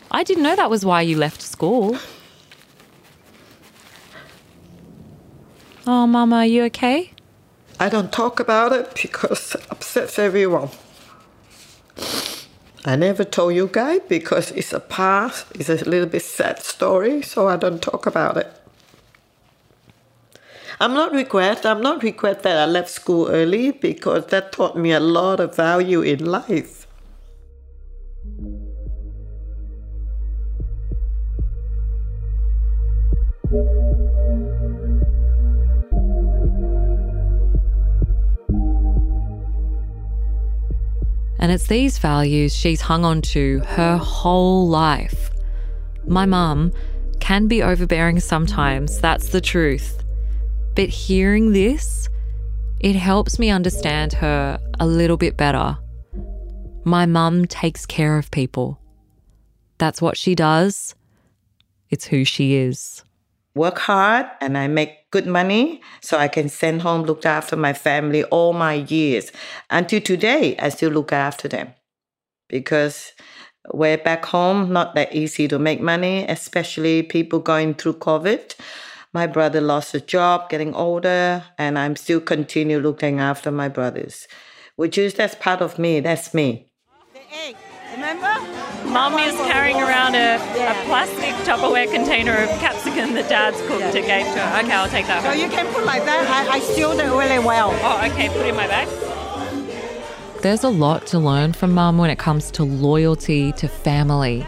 I 0.10 0.24
didn't 0.24 0.44
know 0.44 0.56
that 0.56 0.70
was 0.70 0.86
why 0.86 1.02
you 1.02 1.18
left 1.18 1.42
school. 1.42 1.98
Oh, 5.88 6.08
Mama, 6.08 6.38
are 6.38 6.46
you 6.48 6.64
okay? 6.64 7.12
I 7.78 7.90
don't 7.90 8.12
talk 8.12 8.40
about 8.40 8.72
it 8.72 8.94
because 9.02 9.56
it 9.56 9.66
upsets 9.70 10.18
everyone. 10.18 10.70
I 12.86 12.96
never 12.96 13.24
told 13.26 13.54
you 13.54 13.68
guys 13.72 14.00
because 14.08 14.52
it's 14.52 14.72
a 14.72 14.80
past, 14.80 15.48
it's 15.56 15.70
a 15.70 15.90
little 15.90 16.08
bit 16.08 16.22
sad 16.22 16.64
story, 16.64 17.22
so 17.22 17.48
I 17.48 17.58
don't 17.58 17.82
talk 17.82 18.06
about 18.06 18.38
it. 18.38 18.48
I'm 20.80 20.94
not 20.94 21.12
regret. 21.12 21.66
I'm 21.66 21.82
not 21.82 22.04
regret 22.04 22.44
that 22.44 22.58
I 22.58 22.66
left 22.66 22.90
school 22.90 23.30
early 23.30 23.72
because 23.72 24.28
that 24.28 24.52
taught 24.52 24.78
me 24.78 24.92
a 24.92 25.00
lot 25.00 25.40
of 25.40 25.56
value 25.56 26.02
in 26.02 26.26
life. 26.26 26.86
And 41.46 41.52
it's 41.52 41.68
these 41.68 42.00
values 42.00 42.56
she's 42.56 42.82
hung 42.82 43.06
on 43.06 43.22
to 43.22 43.60
her 43.68 43.98
whole 43.98 44.68
life. 44.68 45.30
My 46.08 46.26
mum 46.26 46.72
can 47.20 47.48
be 47.48 47.62
overbearing 47.62 48.20
sometimes, 48.20 49.00
that's 49.00 49.30
the 49.30 49.42
truth. 49.42 50.04
But 50.76 50.90
hearing 50.90 51.54
this, 51.54 52.10
it 52.80 52.96
helps 52.96 53.38
me 53.38 53.52
understand 53.52 54.14
her 54.14 54.60
a 54.80 54.88
little 54.88 55.18
bit 55.18 55.38
better. 55.38 55.78
My 56.84 57.06
mum 57.06 57.46
takes 57.46 57.86
care 57.86 58.18
of 58.18 58.32
people. 58.32 58.80
That's 59.78 60.02
what 60.02 60.18
she 60.18 60.34
does. 60.34 60.96
It's 61.92 62.08
who 62.08 62.26
she 62.26 62.56
is. 62.56 63.05
Work 63.56 63.80
hard 63.80 64.26
and 64.42 64.58
I 64.58 64.68
make 64.68 65.10
good 65.12 65.26
money 65.26 65.82
so 66.02 66.18
I 66.18 66.28
can 66.28 66.50
send 66.50 66.82
home, 66.82 67.04
look 67.04 67.26
after 67.26 67.56
my 67.56 67.72
family 67.72 68.26
all 68.26 68.52
my 68.52 68.74
years. 68.74 69.32
Until 69.70 70.02
today, 70.02 70.58
I 70.58 70.68
still 70.68 70.92
look 70.92 71.14
after 71.14 71.48
them 71.48 71.74
because 72.50 73.14
we're 73.74 73.98
back 73.98 74.26
home, 74.26 74.74
not 74.74 74.94
that 74.96 75.16
easy 75.16 75.48
to 75.48 75.58
make 75.58 75.80
money, 75.80 76.26
especially 76.28 77.02
people 77.02 77.40
going 77.40 77.76
through 77.76 77.94
COVID. 77.94 78.56
My 79.14 79.26
brother 79.26 79.62
lost 79.62 79.96
a 79.96 80.02
job, 80.02 80.50
getting 80.50 80.74
older, 80.74 81.46
and 81.58 81.80
I'm 81.80 81.96
still 81.96 82.20
continue 82.20 82.80
looking 82.80 83.22
after 83.22 83.52
my 83.52 83.70
brothers, 83.70 84.28
which 84.76 84.98
is 84.98 85.14
that's 85.14 85.36
part 85.36 85.62
of 85.62 85.80
me. 85.80 86.02
That's 86.02 86.34
me. 86.34 86.68
The 87.14 87.22
egg, 87.34 87.56
Remember? 87.94 88.36
Mum 88.86 89.18
is 89.20 89.36
carrying 89.48 89.78
around 89.78 90.16
a, 90.16 90.36
a 90.36 90.86
plastic 90.86 91.34
Tupperware 91.48 91.90
container 91.90 92.36
of 92.36 92.50
capsicum 92.96 93.14
that 93.16 93.30
Dad's 93.30 93.62
cooked 93.68 93.94
to 93.94 94.02
gave 94.02 94.26
to 94.26 94.40
her. 94.40 94.60
Okay, 94.64 94.72
I'll 94.72 94.90
take 94.90 95.08
that. 95.08 95.22
So 95.24 95.30
home. 95.30 95.40
you 95.40 95.50
can 95.50 95.72
put 95.74 95.86
like 95.86 96.06
that. 96.06 96.28
I, 96.30 96.56
I 96.56 96.60
stewed 96.60 97.00
it 97.00 97.12
really 97.12 97.40
well. 97.40 97.72
Oh, 97.84 98.06
okay. 98.12 98.30
Put 98.30 98.42
it 98.42 98.48
in 98.48 98.56
my 98.56 98.68
bag. 98.68 98.88
There's 100.42 100.64
a 100.64 100.70
lot 100.70 101.08
to 101.08 101.20
learn 101.20 101.54
from 101.54 101.74
mum 101.74 101.98
when 101.98 102.10
it 102.10 102.20
comes 102.20 102.52
to 102.52 102.64
loyalty 102.64 103.52
to 103.54 103.68
family. 103.68 104.46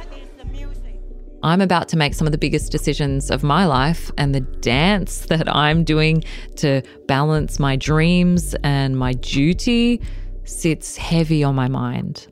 I'm 1.43 1.61
about 1.61 1.87
to 1.89 1.97
make 1.97 2.13
some 2.13 2.27
of 2.27 2.31
the 2.31 2.37
biggest 2.37 2.71
decisions 2.71 3.29
of 3.29 3.43
my 3.43 3.65
life, 3.65 4.11
and 4.17 4.33
the 4.33 4.41
dance 4.41 5.19
that 5.29 5.53
I'm 5.53 5.83
doing 5.83 6.23
to 6.57 6.81
balance 7.07 7.59
my 7.59 7.75
dreams 7.75 8.55
and 8.63 8.97
my 8.97 9.13
duty 9.13 10.01
sits 10.43 10.97
heavy 10.97 11.43
on 11.43 11.55
my 11.55 11.67
mind. 11.67 12.27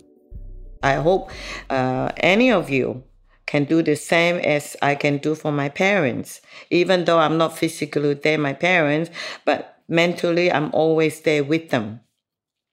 I 0.83 0.95
hope 0.95 1.31
uh, 1.69 2.11
any 2.17 2.51
of 2.51 2.69
you 2.69 3.03
can 3.55 3.63
do 3.63 3.81
the 3.81 3.95
same 3.95 4.35
as 4.39 4.75
I 4.81 4.95
can 4.95 5.17
do 5.17 5.33
for 5.33 5.51
my 5.51 5.69
parents. 5.69 6.41
Even 6.69 7.05
though 7.05 7.19
I'm 7.19 7.37
not 7.37 7.57
physically 7.57 8.13
there, 8.15 8.37
my 8.37 8.51
parents, 8.51 9.09
but 9.45 9.79
mentally 9.87 10.51
I'm 10.51 10.69
always 10.73 11.21
there 11.21 11.43
with 11.43 11.69
them. 11.69 12.01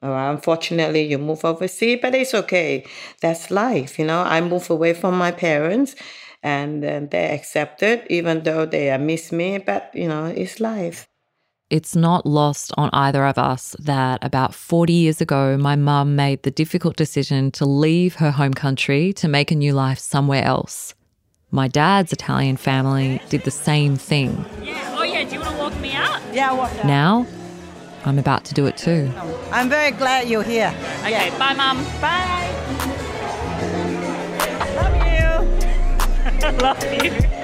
Unfortunately, 0.02 1.02
you 1.02 1.18
move 1.18 1.44
overseas, 1.44 2.00
but 2.02 2.16
it's 2.16 2.34
okay. 2.34 2.84
That's 3.20 3.52
life, 3.52 3.96
you 4.00 4.04
know. 4.04 4.22
I 4.22 4.40
move 4.40 4.68
away 4.70 4.94
from 4.94 5.14
my 5.16 5.30
parents, 5.30 5.94
and 6.42 6.84
uh, 6.84 7.00
they 7.08 7.30
accept 7.30 7.84
it, 7.84 8.04
even 8.10 8.42
though 8.42 8.66
they 8.66 8.98
miss 8.98 9.30
me. 9.30 9.58
But 9.58 9.92
you 9.94 10.08
know, 10.08 10.26
it's 10.26 10.58
life. 10.58 11.06
It's 11.72 11.96
not 11.96 12.26
lost 12.26 12.70
on 12.76 12.90
either 12.92 13.24
of 13.24 13.38
us 13.38 13.74
that 13.78 14.22
about 14.22 14.54
40 14.54 14.92
years 14.92 15.22
ago, 15.22 15.56
my 15.56 15.74
mum 15.74 16.14
made 16.14 16.42
the 16.42 16.50
difficult 16.50 16.96
decision 16.96 17.50
to 17.52 17.64
leave 17.64 18.16
her 18.16 18.30
home 18.30 18.52
country 18.52 19.14
to 19.14 19.26
make 19.26 19.50
a 19.50 19.54
new 19.54 19.72
life 19.72 19.98
somewhere 19.98 20.44
else. 20.44 20.94
My 21.50 21.68
dad's 21.68 22.12
Italian 22.12 22.58
family 22.58 23.22
did 23.30 23.44
the 23.44 23.50
same 23.50 23.96
thing. 23.96 24.44
Yeah. 24.62 24.96
Oh, 24.98 25.02
yeah. 25.02 25.24
Do 25.24 25.36
you 25.36 25.40
want 25.40 25.52
to 25.52 25.62
walk 25.62 25.80
me 25.80 25.92
out? 25.94 26.20
Yeah, 26.30 26.52
walk 26.52 26.72
out. 26.72 26.84
Now, 26.84 27.26
I'm 28.04 28.18
about 28.18 28.44
to 28.44 28.52
do 28.52 28.66
it 28.66 28.76
too. 28.76 29.10
I'm 29.50 29.70
very 29.70 29.92
glad 29.92 30.28
you're 30.28 30.42
here. 30.42 30.74
Okay. 31.00 31.30
Bye, 31.38 31.54
Mum. 31.54 31.82
Bye. 32.02 32.52
Love 34.76 34.94
you. 36.42 36.48
Love 36.58 37.02
you. 37.02 37.41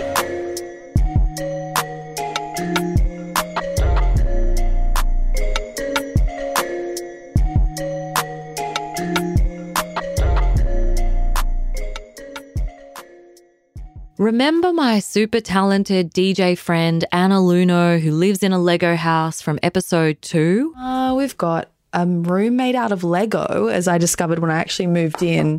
Remember 14.19 14.73
my 14.73 14.99
super 14.99 15.39
talented 15.39 16.13
DJ 16.13 16.59
friend 16.59 17.05
Anna 17.13 17.37
Lunoe, 17.37 18.01
who 18.01 18.11
lives 18.11 18.43
in 18.43 18.53
a 18.53 18.59
Lego 18.59 18.97
house 18.97 19.41
from 19.41 19.61
episode 19.63 20.21
two? 20.21 20.75
Uh, 20.77 21.15
we've 21.17 21.37
got 21.37 21.71
a 21.93 22.05
room 22.05 22.57
made 22.57 22.75
out 22.75 22.91
of 22.91 23.05
Lego, 23.05 23.69
as 23.69 23.87
I 23.87 23.97
discovered 23.97 24.41
when 24.41 24.51
I 24.51 24.59
actually 24.59 24.89
moved 24.89 25.23
in. 25.23 25.59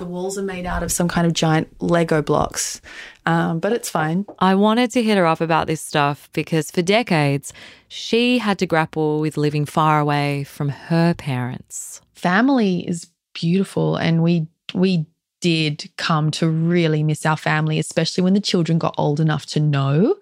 The 0.00 0.06
walls 0.06 0.36
are 0.36 0.42
made 0.42 0.66
out 0.66 0.82
of 0.82 0.90
some 0.90 1.06
kind 1.06 1.24
of 1.24 1.34
giant 1.34 1.68
Lego 1.80 2.20
blocks, 2.20 2.80
um, 3.26 3.60
but 3.60 3.72
it's 3.72 3.88
fine. 3.88 4.26
I 4.40 4.56
wanted 4.56 4.90
to 4.90 5.04
hit 5.04 5.16
her 5.16 5.26
up 5.26 5.40
about 5.40 5.68
this 5.68 5.80
stuff 5.80 6.28
because 6.32 6.68
for 6.68 6.82
decades, 6.82 7.52
she 7.86 8.38
had 8.38 8.58
to 8.58 8.66
grapple 8.66 9.20
with 9.20 9.36
living 9.36 9.66
far 9.66 10.00
away 10.00 10.42
from 10.42 10.70
her 10.70 11.14
parents. 11.14 12.00
Family 12.16 12.80
is 12.88 13.06
beautiful, 13.34 13.94
and 13.94 14.20
we 14.20 14.48
we 14.74 15.06
did 15.40 15.90
come 15.96 16.30
to 16.32 16.48
really 16.48 17.02
miss 17.02 17.26
our 17.26 17.36
family, 17.36 17.78
especially 17.78 18.22
when 18.22 18.34
the 18.34 18.40
children 18.40 18.78
got 18.78 18.94
old 18.98 19.20
enough 19.20 19.46
to 19.46 19.60
know 19.60 20.16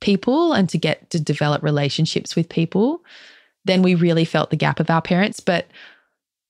people 0.00 0.52
and 0.52 0.68
to 0.68 0.78
get 0.78 1.10
to 1.10 1.20
develop 1.20 1.62
relationships 1.62 2.34
with 2.34 2.48
people. 2.48 3.04
Then 3.64 3.82
we 3.82 3.94
really 3.94 4.24
felt 4.24 4.50
the 4.50 4.56
gap 4.56 4.80
of 4.80 4.90
our 4.90 5.02
parents. 5.02 5.40
But 5.40 5.66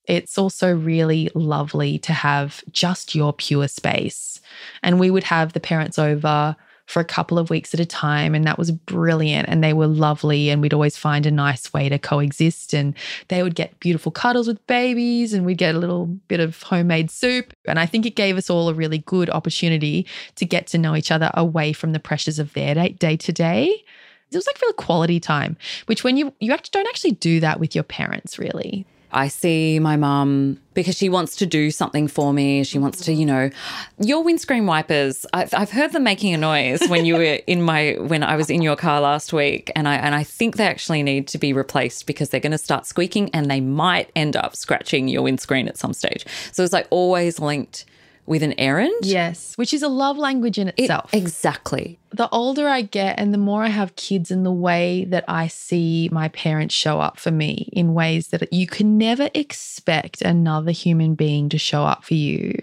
it's 0.06 0.38
also 0.38 0.74
really 0.74 1.30
lovely 1.34 1.98
to 2.00 2.12
have 2.12 2.62
just 2.72 3.14
your 3.14 3.32
pure 3.32 3.68
space. 3.68 4.40
And 4.82 4.98
we 4.98 5.10
would 5.10 5.24
have 5.24 5.52
the 5.52 5.60
parents 5.60 5.98
over 5.98 6.56
for 6.86 7.00
a 7.00 7.04
couple 7.04 7.38
of 7.38 7.50
weeks 7.50 7.72
at 7.74 7.80
a 7.80 7.86
time. 7.86 8.34
And 8.34 8.44
that 8.44 8.58
was 8.58 8.70
brilliant. 8.70 9.48
And 9.48 9.62
they 9.62 9.72
were 9.72 9.86
lovely. 9.86 10.50
And 10.50 10.60
we'd 10.60 10.74
always 10.74 10.96
find 10.96 11.26
a 11.26 11.30
nice 11.30 11.72
way 11.72 11.88
to 11.88 11.98
coexist. 11.98 12.74
And 12.74 12.94
they 13.28 13.42
would 13.42 13.54
get 13.54 13.78
beautiful 13.80 14.12
cuddles 14.12 14.48
with 14.48 14.66
babies, 14.66 15.32
and 15.32 15.46
we'd 15.46 15.58
get 15.58 15.74
a 15.74 15.78
little 15.78 16.06
bit 16.06 16.40
of 16.40 16.62
homemade 16.62 17.10
soup. 17.10 17.52
And 17.66 17.78
I 17.78 17.86
think 17.86 18.06
it 18.06 18.16
gave 18.16 18.36
us 18.36 18.50
all 18.50 18.68
a 18.68 18.74
really 18.74 18.98
good 18.98 19.30
opportunity 19.30 20.06
to 20.36 20.44
get 20.44 20.66
to 20.68 20.78
know 20.78 20.96
each 20.96 21.10
other 21.10 21.30
away 21.34 21.72
from 21.72 21.92
the 21.92 22.00
pressures 22.00 22.38
of 22.38 22.52
their 22.52 22.74
day 22.74 23.16
to 23.16 23.32
day. 23.32 23.84
It 24.30 24.36
was 24.36 24.46
like 24.46 24.62
real 24.62 24.72
quality 24.72 25.20
time, 25.20 25.58
which 25.86 26.04
when 26.04 26.16
you 26.16 26.32
you 26.40 26.52
actually 26.52 26.70
don't 26.72 26.88
actually 26.88 27.12
do 27.12 27.40
that 27.40 27.60
with 27.60 27.74
your 27.74 27.84
parents, 27.84 28.38
really. 28.38 28.86
I 29.12 29.28
see 29.28 29.78
my 29.78 29.96
mum 29.96 30.58
because 30.74 30.96
she 30.96 31.08
wants 31.08 31.36
to 31.36 31.46
do 31.46 31.70
something 31.70 32.08
for 32.08 32.32
me. 32.32 32.64
She 32.64 32.78
wants 32.78 33.04
to, 33.04 33.12
you 33.12 33.26
know, 33.26 33.50
your 33.98 34.24
windscreen 34.24 34.66
wipers. 34.66 35.26
I've, 35.32 35.52
I've 35.52 35.70
heard 35.70 35.92
them 35.92 36.02
making 36.02 36.32
a 36.32 36.38
noise 36.38 36.80
when 36.88 37.04
you 37.04 37.16
were 37.16 37.22
in 37.22 37.62
my 37.62 37.96
when 38.00 38.22
I 38.22 38.36
was 38.36 38.48
in 38.48 38.62
your 38.62 38.76
car 38.76 39.00
last 39.00 39.32
week, 39.32 39.70
and 39.76 39.86
I 39.86 39.96
and 39.96 40.14
I 40.14 40.24
think 40.24 40.56
they 40.56 40.66
actually 40.66 41.02
need 41.02 41.28
to 41.28 41.38
be 41.38 41.52
replaced 41.52 42.06
because 42.06 42.30
they're 42.30 42.40
going 42.40 42.52
to 42.52 42.58
start 42.58 42.86
squeaking 42.86 43.30
and 43.34 43.50
they 43.50 43.60
might 43.60 44.10
end 44.16 44.36
up 44.36 44.56
scratching 44.56 45.08
your 45.08 45.22
windscreen 45.22 45.68
at 45.68 45.76
some 45.76 45.92
stage. 45.92 46.24
So 46.52 46.64
it's 46.64 46.72
like 46.72 46.86
always 46.90 47.38
linked 47.38 47.84
with 48.26 48.42
an 48.42 48.58
errand. 48.58 48.94
Yes, 49.02 49.54
which 49.56 49.74
is 49.74 49.82
a 49.82 49.88
love 49.88 50.16
language 50.16 50.58
in 50.58 50.68
itself. 50.68 51.12
exactly. 51.12 51.98
The 52.12 52.28
older 52.28 52.68
I 52.68 52.82
get 52.82 53.18
and 53.18 53.32
the 53.32 53.38
more 53.38 53.64
I 53.64 53.68
have 53.68 53.96
kids 53.96 54.30
and 54.30 54.44
the 54.44 54.52
way 54.52 55.04
that 55.06 55.24
I 55.28 55.48
see 55.48 56.08
my 56.12 56.28
parents 56.28 56.74
show 56.74 57.00
up 57.00 57.18
for 57.18 57.30
me 57.30 57.70
in 57.72 57.94
ways 57.94 58.28
that 58.28 58.52
you 58.52 58.66
can 58.66 58.98
never 58.98 59.30
expect 59.34 60.22
another 60.22 60.70
human 60.70 61.14
being 61.14 61.48
to 61.48 61.58
show 61.58 61.84
up 61.84 62.04
for 62.04 62.14
you. 62.14 62.62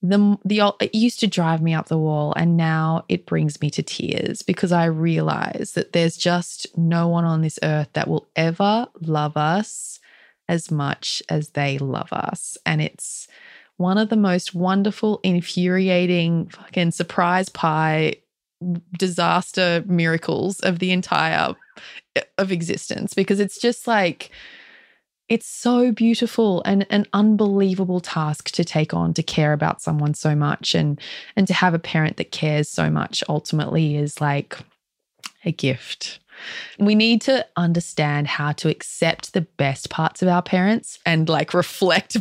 The 0.00 0.38
the 0.44 0.72
it 0.80 0.94
used 0.94 1.18
to 1.20 1.26
drive 1.26 1.60
me 1.60 1.74
up 1.74 1.88
the 1.88 1.98
wall 1.98 2.32
and 2.36 2.56
now 2.56 3.04
it 3.08 3.26
brings 3.26 3.60
me 3.60 3.68
to 3.70 3.82
tears 3.82 4.42
because 4.42 4.70
I 4.70 4.84
realize 4.84 5.72
that 5.74 5.92
there's 5.92 6.16
just 6.16 6.78
no 6.78 7.08
one 7.08 7.24
on 7.24 7.42
this 7.42 7.58
earth 7.64 7.88
that 7.94 8.06
will 8.06 8.28
ever 8.36 8.86
love 9.00 9.36
us 9.36 9.98
as 10.48 10.70
much 10.70 11.20
as 11.28 11.50
they 11.50 11.78
love 11.78 12.12
us 12.12 12.56
and 12.64 12.80
it's 12.80 13.26
one 13.78 13.96
of 13.96 14.10
the 14.10 14.16
most 14.16 14.54
wonderful, 14.54 15.20
infuriating, 15.22 16.48
fucking 16.48 16.90
surprise 16.90 17.48
pie 17.48 18.14
disaster 18.98 19.84
miracles 19.86 20.58
of 20.60 20.80
the 20.80 20.90
entire 20.90 21.54
of 22.38 22.50
existence 22.50 23.14
because 23.14 23.38
it's 23.38 23.60
just 23.60 23.86
like 23.86 24.30
it's 25.28 25.46
so 25.46 25.92
beautiful 25.92 26.62
and 26.64 26.86
an 26.90 27.06
unbelievable 27.12 28.00
task 28.00 28.50
to 28.50 28.64
take 28.64 28.92
on 28.92 29.14
to 29.14 29.22
care 29.22 29.52
about 29.52 29.80
someone 29.80 30.12
so 30.12 30.34
much 30.34 30.74
and 30.74 31.00
and 31.36 31.46
to 31.46 31.54
have 31.54 31.72
a 31.72 31.78
parent 31.78 32.16
that 32.16 32.32
cares 32.32 32.68
so 32.68 32.90
much 32.90 33.22
ultimately 33.28 33.96
is 33.96 34.20
like 34.20 34.58
a 35.44 35.52
gift. 35.52 36.18
We 36.78 36.94
need 36.94 37.20
to 37.22 37.46
understand 37.56 38.28
how 38.28 38.52
to 38.52 38.68
accept 38.68 39.32
the 39.32 39.40
best 39.42 39.90
parts 39.90 40.22
of 40.22 40.28
our 40.28 40.42
parents 40.42 40.98
and 41.04 41.28
like 41.28 41.54
reflect 41.54 42.16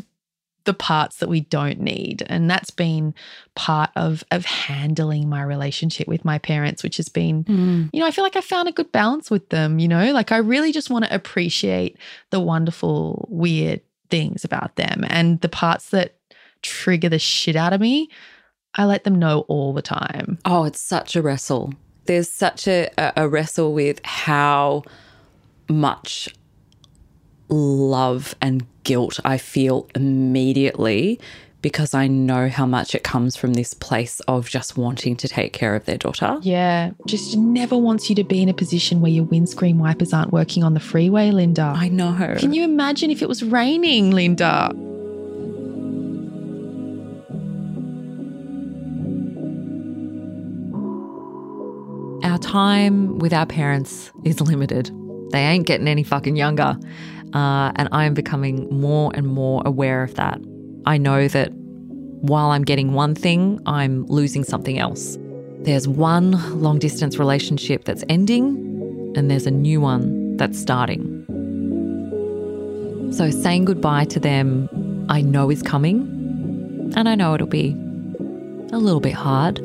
the 0.67 0.73
parts 0.73 1.17
that 1.17 1.29
we 1.29 1.39
don't 1.41 1.79
need 1.79 2.23
and 2.27 2.47
that's 2.51 2.69
been 2.71 3.13
part 3.55 3.89
of 3.95 4.23
of 4.31 4.45
handling 4.45 5.27
my 5.27 5.41
relationship 5.41 6.07
with 6.07 6.23
my 6.23 6.37
parents 6.37 6.83
which 6.83 6.97
has 6.97 7.09
been 7.09 7.43
Mm. 7.45 7.89
you 7.93 7.99
know 7.99 8.05
i 8.05 8.11
feel 8.11 8.23
like 8.23 8.35
i 8.35 8.41
found 8.41 8.67
a 8.67 8.71
good 8.71 8.91
balance 8.91 9.31
with 9.31 9.47
them 9.49 9.79
you 9.79 9.87
know 9.87 10.11
like 10.11 10.31
i 10.31 10.37
really 10.37 10.71
just 10.71 10.89
want 10.89 11.05
to 11.05 11.15
appreciate 11.15 11.97
the 12.29 12.39
wonderful 12.39 13.25
weird 13.31 13.81
things 14.09 14.43
about 14.45 14.75
them 14.75 15.03
and 15.09 15.41
the 15.41 15.49
parts 15.49 15.89
that 15.89 16.15
trigger 16.61 17.09
the 17.09 17.17
shit 17.19 17.55
out 17.55 17.73
of 17.73 17.81
me 17.81 18.09
i 18.75 18.83
let 18.85 19.03
them 19.05 19.15
know 19.17 19.45
all 19.47 19.73
the 19.73 19.81
time 19.81 20.37
Oh, 20.45 20.65
it's 20.65 20.79
such 20.81 21.15
a 21.15 21.21
wrestle. 21.21 21.73
There's 22.05 22.29
such 22.29 22.67
a, 22.67 22.89
a, 22.97 23.23
a 23.23 23.29
wrestle 23.29 23.73
with 23.73 23.99
how 24.05 24.83
much 25.69 26.29
love 27.49 28.35
and 28.41 28.65
guilt 28.87 29.19
I 29.25 29.37
feel 29.37 29.87
immediately 29.95 31.19
because 31.61 31.93
I 31.93 32.07
know 32.07 32.47
how 32.49 32.65
much 32.65 32.95
it 32.95 33.03
comes 33.03 33.35
from 33.35 33.53
this 33.53 33.73
place 33.73 34.19
of 34.21 34.47
just 34.47 34.77
wanting 34.77 35.15
to 35.17 35.27
take 35.27 35.51
care 35.53 35.75
of 35.75 35.83
their 35.85 35.97
daughter. 35.97 36.37
yeah 36.41 36.91
just 37.05 37.35
never 37.37 37.77
wants 37.77 38.09
you 38.09 38.15
to 38.15 38.23
be 38.23 38.41
in 38.41 38.49
a 38.49 38.53
position 38.53 39.01
where 39.01 39.11
your 39.11 39.25
windscreen 39.25 39.77
wipers 39.77 40.13
aren't 40.13 40.31
working 40.31 40.63
on 40.63 40.73
the 40.73 40.79
freeway 40.79 41.31
linda 41.31 41.73
I 41.75 41.89
know. 41.89 42.35
can 42.39 42.53
you 42.53 42.63
imagine 42.63 43.11
if 43.11 43.21
it 43.21 43.27
was 43.27 43.43
raining 43.43 44.11
linda 44.11 44.71
Our 52.23 52.39
time 52.39 53.19
with 53.19 53.33
our 53.33 53.45
parents 53.45 54.11
is 54.25 54.41
limited. 54.41 54.91
They 55.31 55.39
ain't 55.39 55.67
getting 55.67 55.87
any 55.87 56.03
fucking 56.03 56.35
younger. 56.35 56.77
Uh, 57.33 57.71
and 57.75 57.89
I 57.91 58.05
am 58.05 58.13
becoming 58.13 58.67
more 58.69 59.11
and 59.13 59.27
more 59.27 59.61
aware 59.65 60.03
of 60.03 60.15
that. 60.15 60.39
I 60.85 60.97
know 60.97 61.27
that 61.27 61.51
while 62.21 62.51
I'm 62.51 62.63
getting 62.63 62.93
one 62.93 63.13
thing, 63.15 63.59
I'm 63.65 64.05
losing 64.05 64.43
something 64.43 64.79
else. 64.79 65.17
There's 65.59 65.87
one 65.87 66.31
long 66.61 66.79
distance 66.79 67.17
relationship 67.17 67.83
that's 67.83 68.03
ending, 68.09 69.13
and 69.15 69.29
there's 69.29 69.45
a 69.45 69.51
new 69.51 69.81
one 69.81 70.37
that's 70.37 70.57
starting. 70.57 71.25
So 73.11 73.29
saying 73.29 73.65
goodbye 73.65 74.05
to 74.05 74.19
them, 74.19 74.69
I 75.09 75.21
know 75.21 75.49
is 75.51 75.61
coming, 75.61 76.01
and 76.95 77.09
I 77.09 77.15
know 77.15 77.33
it'll 77.33 77.47
be 77.47 77.75
a 78.71 78.77
little 78.77 78.99
bit 78.99 79.13
hard. 79.13 79.59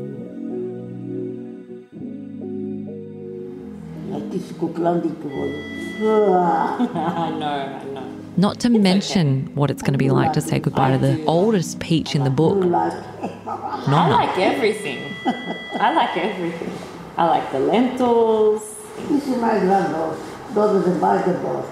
I 6.08 7.30
know, 7.38 7.46
I 7.46 7.84
know. 7.84 8.08
Not 8.36 8.58
to 8.60 8.70
mention 8.70 9.54
what 9.54 9.70
it's 9.70 9.82
going 9.82 9.92
to 9.92 9.98
be 9.98 10.10
like 10.10 10.32
to 10.32 10.40
say 10.40 10.58
goodbye 10.58 10.92
to 10.92 10.98
the 10.98 11.24
oldest 11.26 11.78
peach 11.80 12.14
in 12.14 12.24
the 12.24 12.30
book. 12.30 12.64
I 12.64 14.08
like 14.08 14.38
everything. 14.38 15.14
I 15.26 15.92
like 15.94 16.16
everything. 16.16 16.72
I 17.16 17.26
like 17.26 17.52
the 17.52 17.60
lentils. 17.60 18.62
This 19.08 19.28
is 19.28 19.36
my 19.36 19.58
granddaughter, 19.60 20.18
daughter 20.54 20.80
the 20.80 20.98
basketball. 20.98 21.68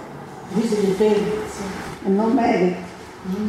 This 0.52 0.72
is 0.72 0.86
the 0.88 0.94
thing. 0.94 2.06
And 2.06 2.16
not 2.16 2.34
married. 2.34 2.76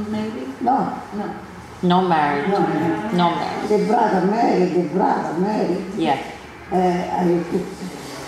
Married? 0.09 0.61
No. 0.61 1.01
No. 1.15 1.35
Not 1.83 2.07
married. 2.07 2.49
No. 2.49 2.59
Not 2.59 3.35
married. 3.35 3.69
The 3.69 3.85
brother 3.87 4.25
married, 4.27 4.73
the 4.73 4.89
brother 4.89 5.39
married. 5.39 5.85
Yeah. 5.95 6.31
Uh, 6.71 6.75
I 6.77 7.43
put, 7.51 7.65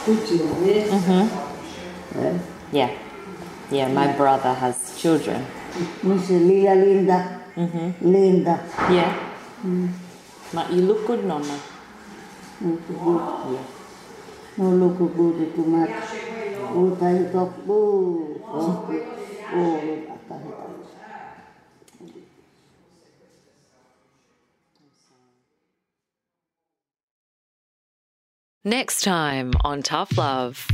put 0.05 0.31
you 0.31 0.37
there. 0.65 0.87
Mm-hmm. 0.89 1.52
Yeah. 2.71 2.91
Yeah, 3.71 3.87
my 3.87 4.11
brother 4.13 4.53
has 4.53 4.99
children. 5.01 5.45
Miss 6.03 6.29
Lila 6.29 6.75
Linda. 6.75 7.41
Mm-hmm. 7.55 8.11
Linda. 8.11 8.59
Yeah. 8.91 9.29
Mm. 9.65 9.89
Ma- 10.53 10.69
you 10.69 10.81
look 10.83 11.07
good, 11.07 11.25
Nonna. 11.25 11.59
Look 12.61 12.87
good. 12.87 13.53
Yeah. 13.53 13.63
No 14.57 14.69
look 14.69 14.97
good 14.97 15.55
too 15.55 15.65
much. 15.65 15.89
Oh, 16.75 16.97
I 17.01 17.31
talk. 17.31 17.53
Oh, 17.67 18.41
oh, 18.45 18.87
oh, 19.53 19.81
look 19.83 20.09
at. 20.09 20.73
Next 28.65 29.01
time 29.01 29.51
on 29.63 29.81
Tough 29.81 30.17
Love. 30.17 30.67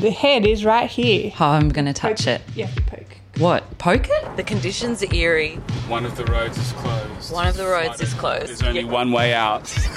The 0.00 0.10
head 0.10 0.46
is 0.46 0.64
right 0.64 0.88
here. 0.90 1.32
Oh, 1.38 1.46
I'm 1.50 1.68
going 1.68 1.86
to 1.86 1.92
touch 1.92 2.26
it. 2.26 2.40
You 2.54 2.64
have 2.64 2.74
to 2.74 2.82
poke. 2.82 3.16
What? 3.38 3.78
Poke 3.78 4.08
it? 4.08 4.36
The 4.36 4.42
conditions 4.42 5.02
are 5.02 5.14
eerie. 5.14 5.56
One 5.88 6.04
of 6.04 6.16
the 6.16 6.24
roads 6.26 6.58
is 6.58 6.72
closed. 6.72 7.32
One 7.32 7.46
of 7.46 7.56
the 7.56 7.66
roads 7.66 8.00
is 8.00 8.12
closed. 8.14 8.48
There's 8.48 8.62
only 8.62 8.84
one 8.84 9.12
way 9.12 9.32
out. 9.34 9.72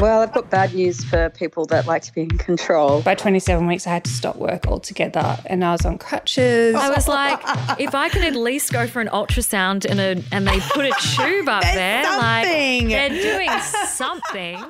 Well, 0.00 0.20
I've 0.20 0.32
got 0.34 0.50
bad 0.50 0.74
news 0.74 1.02
for 1.04 1.30
people 1.30 1.64
that 1.66 1.86
like 1.86 2.02
to 2.02 2.12
be 2.12 2.22
in 2.22 2.36
control. 2.36 3.00
By 3.00 3.14
27 3.14 3.66
weeks, 3.66 3.86
I 3.86 3.90
had 3.90 4.04
to 4.04 4.10
stop 4.10 4.36
work 4.36 4.66
altogether 4.66 5.38
and 5.46 5.64
I 5.64 5.72
was 5.72 5.86
on 5.86 5.96
crutches. 5.96 6.74
I 6.74 6.90
was 6.90 7.08
like, 7.08 7.40
if 7.80 7.94
I 7.94 8.10
can 8.10 8.22
at 8.22 8.36
least 8.36 8.72
go 8.72 8.86
for 8.86 9.00
an 9.00 9.08
ultrasound 9.08 9.86
and 9.88 9.98
a 9.98 10.22
and 10.32 10.46
they 10.46 10.60
put 10.60 10.84
a 10.84 10.92
tube 11.16 11.48
up 11.48 11.62
there, 11.74 12.02
like 12.02 12.46
they're 12.46 13.08
doing 13.08 13.48
something. 13.86 14.62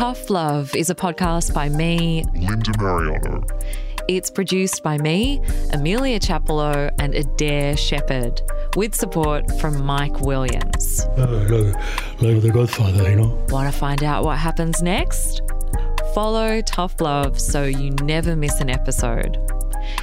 Tough 0.00 0.30
Love 0.30 0.74
is 0.74 0.88
a 0.88 0.94
podcast 0.94 1.52
by 1.52 1.68
me, 1.68 2.24
Linda 2.32 2.72
Marigliano. 2.78 3.46
It's 4.08 4.30
produced 4.30 4.82
by 4.82 4.96
me, 4.96 5.42
Amelia 5.74 6.18
Chappelow, 6.18 6.88
and 6.98 7.14
Adair 7.14 7.76
Shepherd, 7.76 8.40
with 8.76 8.94
support 8.94 9.60
from 9.60 9.84
Mike 9.84 10.18
Williams. 10.20 11.00
Uh, 11.18 11.44
like, 11.50 11.74
like 12.22 12.40
the 12.40 12.50
Godfather, 12.50 13.10
you 13.10 13.16
know. 13.16 13.46
Want 13.50 13.70
to 13.70 13.78
find 13.78 14.02
out 14.02 14.24
what 14.24 14.38
happens 14.38 14.80
next? 14.80 15.42
Follow 16.14 16.62
Tough 16.62 16.98
Love 17.02 17.38
so 17.38 17.64
you 17.64 17.90
never 18.02 18.34
miss 18.34 18.58
an 18.58 18.70
episode. 18.70 19.36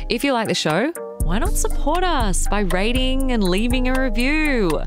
If 0.10 0.24
you 0.24 0.32
like 0.32 0.48
the 0.48 0.54
show, 0.54 0.92
why 1.24 1.40
not 1.40 1.54
support 1.54 2.04
us 2.04 2.48
by 2.50 2.60
rating 2.60 3.32
and 3.32 3.44
leaving 3.44 3.88
a 3.88 4.00
review? 4.00 4.80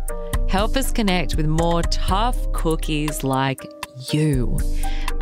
Help 0.49 0.77
us 0.77 0.93
connect 0.93 1.35
with 1.35 1.47
more 1.47 1.83
tough 1.83 2.53
cookies 2.53 3.25
like 3.25 3.61
you. 4.13 4.59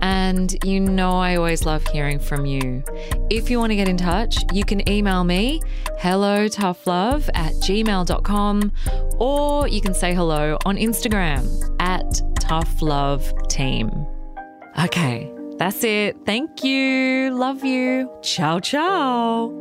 And 0.00 0.56
you 0.64 0.80
know, 0.80 1.18
I 1.18 1.36
always 1.36 1.66
love 1.66 1.86
hearing 1.88 2.18
from 2.18 2.46
you. 2.46 2.82
If 3.30 3.50
you 3.50 3.58
want 3.58 3.70
to 3.70 3.76
get 3.76 3.88
in 3.88 3.96
touch, 3.96 4.36
you 4.52 4.64
can 4.64 4.88
email 4.88 5.24
me 5.24 5.60
hello 5.98 6.48
toughlove 6.48 7.28
at 7.34 7.52
gmail.com 7.54 8.72
or 9.18 9.68
you 9.68 9.80
can 9.80 9.94
say 9.94 10.14
hello 10.14 10.56
on 10.64 10.76
Instagram 10.76 11.46
at 11.80 12.20
Tough 12.40 12.80
Love 12.80 13.32
Team. 13.48 13.90
Okay, 14.78 15.32
that's 15.56 15.82
it. 15.82 16.16
Thank 16.24 16.62
you. 16.62 17.30
Love 17.34 17.64
you. 17.64 18.10
Ciao, 18.22 18.60
ciao. 18.60 19.52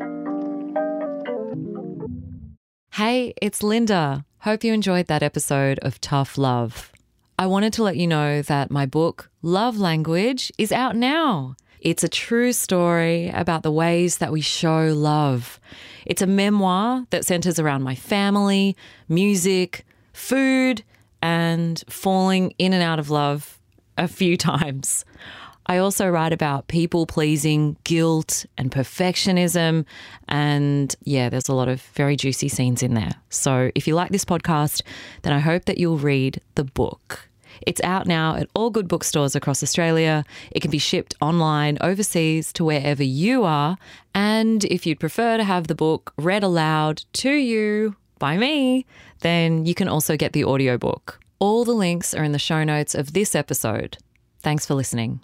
Hey, 2.93 3.33
it's 3.41 3.61
Linda. 3.63 4.25
Hope 4.39 4.63
you 4.63 4.73
enjoyed 4.73 5.07
that 5.07 5.23
episode 5.23 5.79
of 5.79 5.99
Tough 5.99 6.37
Love. 6.37 6.91
I 7.39 7.45
wanted 7.45 7.71
to 7.73 7.83
let 7.83 7.97
you 7.97 8.07
know 8.07 8.41
that 8.41 8.71
my 8.71 8.87
book, 8.87 9.29
Love 9.43 9.77
Language, 9.77 10.51
is 10.57 10.71
out 10.71 10.95
now. 10.95 11.55
It's 11.81 12.03
a 12.03 12.09
true 12.09 12.51
story 12.51 13.29
about 13.29 13.61
the 13.61 13.71
ways 13.71 14.17
that 14.17 14.31
we 14.31 14.41
show 14.41 14.91
love. 14.91 15.59
It's 16.03 16.23
a 16.23 16.27
memoir 16.27 17.05
that 17.11 17.27
centers 17.27 17.59
around 17.59 17.83
my 17.83 17.93
family, 17.93 18.75
music, 19.07 19.85
food, 20.13 20.83
and 21.21 21.83
falling 21.87 22.55
in 22.57 22.73
and 22.73 22.81
out 22.81 22.97
of 22.97 23.11
love 23.11 23.59
a 23.99 24.07
few 24.07 24.35
times. 24.51 25.05
I 25.67 25.77
also 25.77 26.09
write 26.09 26.33
about 26.33 26.69
people 26.69 27.05
pleasing, 27.05 27.77
guilt, 27.83 28.47
and 28.57 28.71
perfectionism. 28.71 29.85
And 30.27 30.95
yeah, 31.03 31.29
there's 31.29 31.49
a 31.49 31.53
lot 31.53 31.67
of 31.67 31.81
very 31.93 32.15
juicy 32.15 32.47
scenes 32.47 32.81
in 32.81 32.95
there. 32.95 33.13
So 33.29 33.69
if 33.75 33.85
you 33.85 33.93
like 33.93 34.11
this 34.11 34.25
podcast, 34.25 34.81
then 35.21 35.33
I 35.33 35.39
hope 35.39 35.65
that 35.65 35.77
you'll 35.77 35.97
read 35.99 36.41
the 36.55 36.63
book. 36.63 37.26
It's 37.61 37.81
out 37.83 38.07
now 38.07 38.35
at 38.35 38.49
all 38.53 38.69
good 38.69 38.87
bookstores 38.87 39.35
across 39.35 39.63
Australia. 39.63 40.23
It 40.51 40.61
can 40.61 40.71
be 40.71 40.77
shipped 40.77 41.15
online 41.21 41.77
overseas 41.81 42.53
to 42.53 42.63
wherever 42.63 43.03
you 43.03 43.43
are. 43.43 43.77
And 44.13 44.63
if 44.65 44.85
you'd 44.85 44.99
prefer 44.99 45.37
to 45.37 45.43
have 45.43 45.67
the 45.67 45.75
book 45.75 46.13
read 46.17 46.43
aloud 46.43 47.03
to 47.13 47.31
you 47.31 47.95
by 48.19 48.37
me, 48.37 48.85
then 49.21 49.65
you 49.65 49.75
can 49.75 49.87
also 49.87 50.17
get 50.17 50.33
the 50.33 50.45
audiobook. 50.45 51.19
All 51.39 51.65
the 51.65 51.73
links 51.73 52.13
are 52.13 52.23
in 52.23 52.31
the 52.31 52.39
show 52.39 52.63
notes 52.63 52.95
of 52.95 53.13
this 53.13 53.35
episode. 53.35 53.97
Thanks 54.41 54.65
for 54.65 54.73
listening. 54.73 55.21